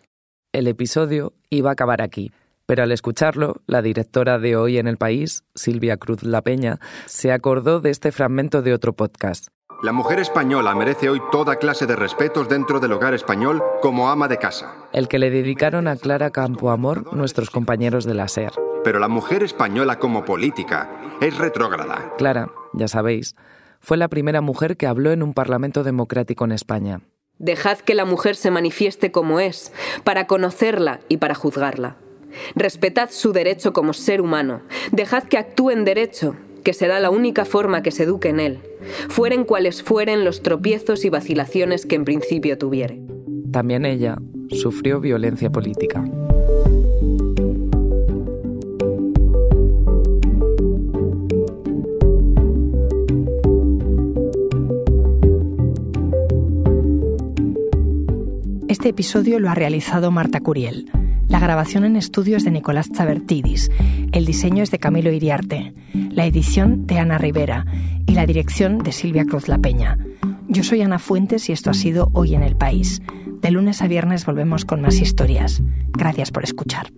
el 0.54 0.68
episodio 0.68 1.34
iba 1.50 1.70
a 1.70 1.72
acabar 1.72 2.00
aquí. 2.00 2.32
Pero 2.64 2.84
al 2.84 2.92
escucharlo, 2.92 3.56
la 3.66 3.82
directora 3.82 4.38
de 4.38 4.56
Hoy 4.56 4.78
en 4.78 4.86
el 4.86 4.96
País, 4.96 5.44
Silvia 5.54 5.98
Cruz 5.98 6.22
La 6.22 6.40
Peña, 6.40 6.78
se 7.04 7.32
acordó 7.32 7.80
de 7.80 7.90
este 7.90 8.12
fragmento 8.12 8.62
de 8.62 8.72
otro 8.72 8.94
podcast. 8.94 9.48
La 9.82 9.92
mujer 9.92 10.20
española 10.20 10.74
merece 10.74 11.10
hoy 11.10 11.20
toda 11.30 11.56
clase 11.56 11.86
de 11.86 11.96
respetos 11.96 12.48
dentro 12.48 12.80
del 12.80 12.92
hogar 12.92 13.12
español 13.12 13.62
como 13.82 14.08
ama 14.08 14.28
de 14.28 14.38
casa. 14.38 14.72
El 14.92 15.08
que 15.08 15.18
le 15.18 15.30
dedicaron 15.30 15.88
a 15.88 15.96
Clara 15.96 16.30
Campoamor 16.30 17.12
nuestros 17.14 17.50
compañeros 17.50 18.04
de 18.04 18.14
la 18.14 18.28
SER. 18.28 18.52
Pero 18.84 19.00
la 19.00 19.08
mujer 19.08 19.42
española 19.42 19.98
como 19.98 20.24
política 20.24 20.88
es 21.20 21.36
retrógrada. 21.36 22.14
Clara, 22.16 22.50
ya 22.72 22.86
sabéis, 22.86 23.34
fue 23.80 23.96
la 23.96 24.08
primera 24.08 24.40
mujer 24.40 24.76
que 24.76 24.86
habló 24.86 25.10
en 25.10 25.22
un 25.22 25.34
parlamento 25.34 25.82
democrático 25.82 26.44
en 26.44 26.52
España. 26.52 27.00
Dejad 27.38 27.78
que 27.78 27.94
la 27.94 28.04
mujer 28.04 28.36
se 28.36 28.50
manifieste 28.50 29.10
como 29.10 29.40
es, 29.40 29.72
para 30.04 30.26
conocerla 30.26 31.00
y 31.08 31.16
para 31.16 31.34
juzgarla. 31.34 31.96
Respetad 32.54 33.10
su 33.10 33.32
derecho 33.32 33.72
como 33.72 33.92
ser 33.92 34.20
humano. 34.20 34.62
Dejad 34.92 35.24
que 35.24 35.38
actúe 35.38 35.70
en 35.70 35.84
derecho, 35.84 36.36
que 36.62 36.72
será 36.72 37.00
la 37.00 37.10
única 37.10 37.44
forma 37.44 37.82
que 37.82 37.90
se 37.90 38.04
eduque 38.04 38.28
en 38.28 38.40
él, 38.40 38.60
fueren 39.08 39.44
cuales 39.44 39.82
fueren 39.82 40.24
los 40.24 40.42
tropiezos 40.42 41.04
y 41.04 41.10
vacilaciones 41.10 41.86
que 41.86 41.96
en 41.96 42.04
principio 42.04 42.56
tuviere. 42.56 43.00
También 43.52 43.84
ella 43.84 44.16
sufrió 44.50 45.00
violencia 45.00 45.50
política. 45.50 46.04
Este 58.84 58.90
episodio 58.90 59.40
lo 59.40 59.48
ha 59.48 59.54
realizado 59.54 60.10
Marta 60.10 60.40
Curiel. 60.40 60.90
La 61.26 61.40
grabación 61.40 61.86
en 61.86 61.96
estudio 61.96 62.36
es 62.36 62.44
de 62.44 62.50
Nicolás 62.50 62.92
Chabertidis, 62.92 63.70
el 64.12 64.26
diseño 64.26 64.62
es 64.62 64.70
de 64.70 64.78
Camilo 64.78 65.10
Iriarte, 65.10 65.72
la 65.94 66.26
edición 66.26 66.86
de 66.86 66.98
Ana 66.98 67.16
Rivera 67.16 67.64
y 68.06 68.12
la 68.12 68.26
dirección 68.26 68.76
de 68.76 68.92
Silvia 68.92 69.24
Cruz 69.24 69.48
La 69.48 69.56
Peña. 69.56 69.96
Yo 70.48 70.62
soy 70.62 70.82
Ana 70.82 70.98
Fuentes 70.98 71.48
y 71.48 71.52
esto 71.52 71.70
ha 71.70 71.74
sido 71.74 72.10
Hoy 72.12 72.34
en 72.34 72.42
el 72.42 72.56
País. 72.56 73.00
De 73.40 73.50
lunes 73.50 73.80
a 73.80 73.88
viernes 73.88 74.26
volvemos 74.26 74.66
con 74.66 74.82
más 74.82 75.00
historias. 75.00 75.62
Gracias 75.94 76.30
por 76.30 76.44
escuchar. 76.44 76.92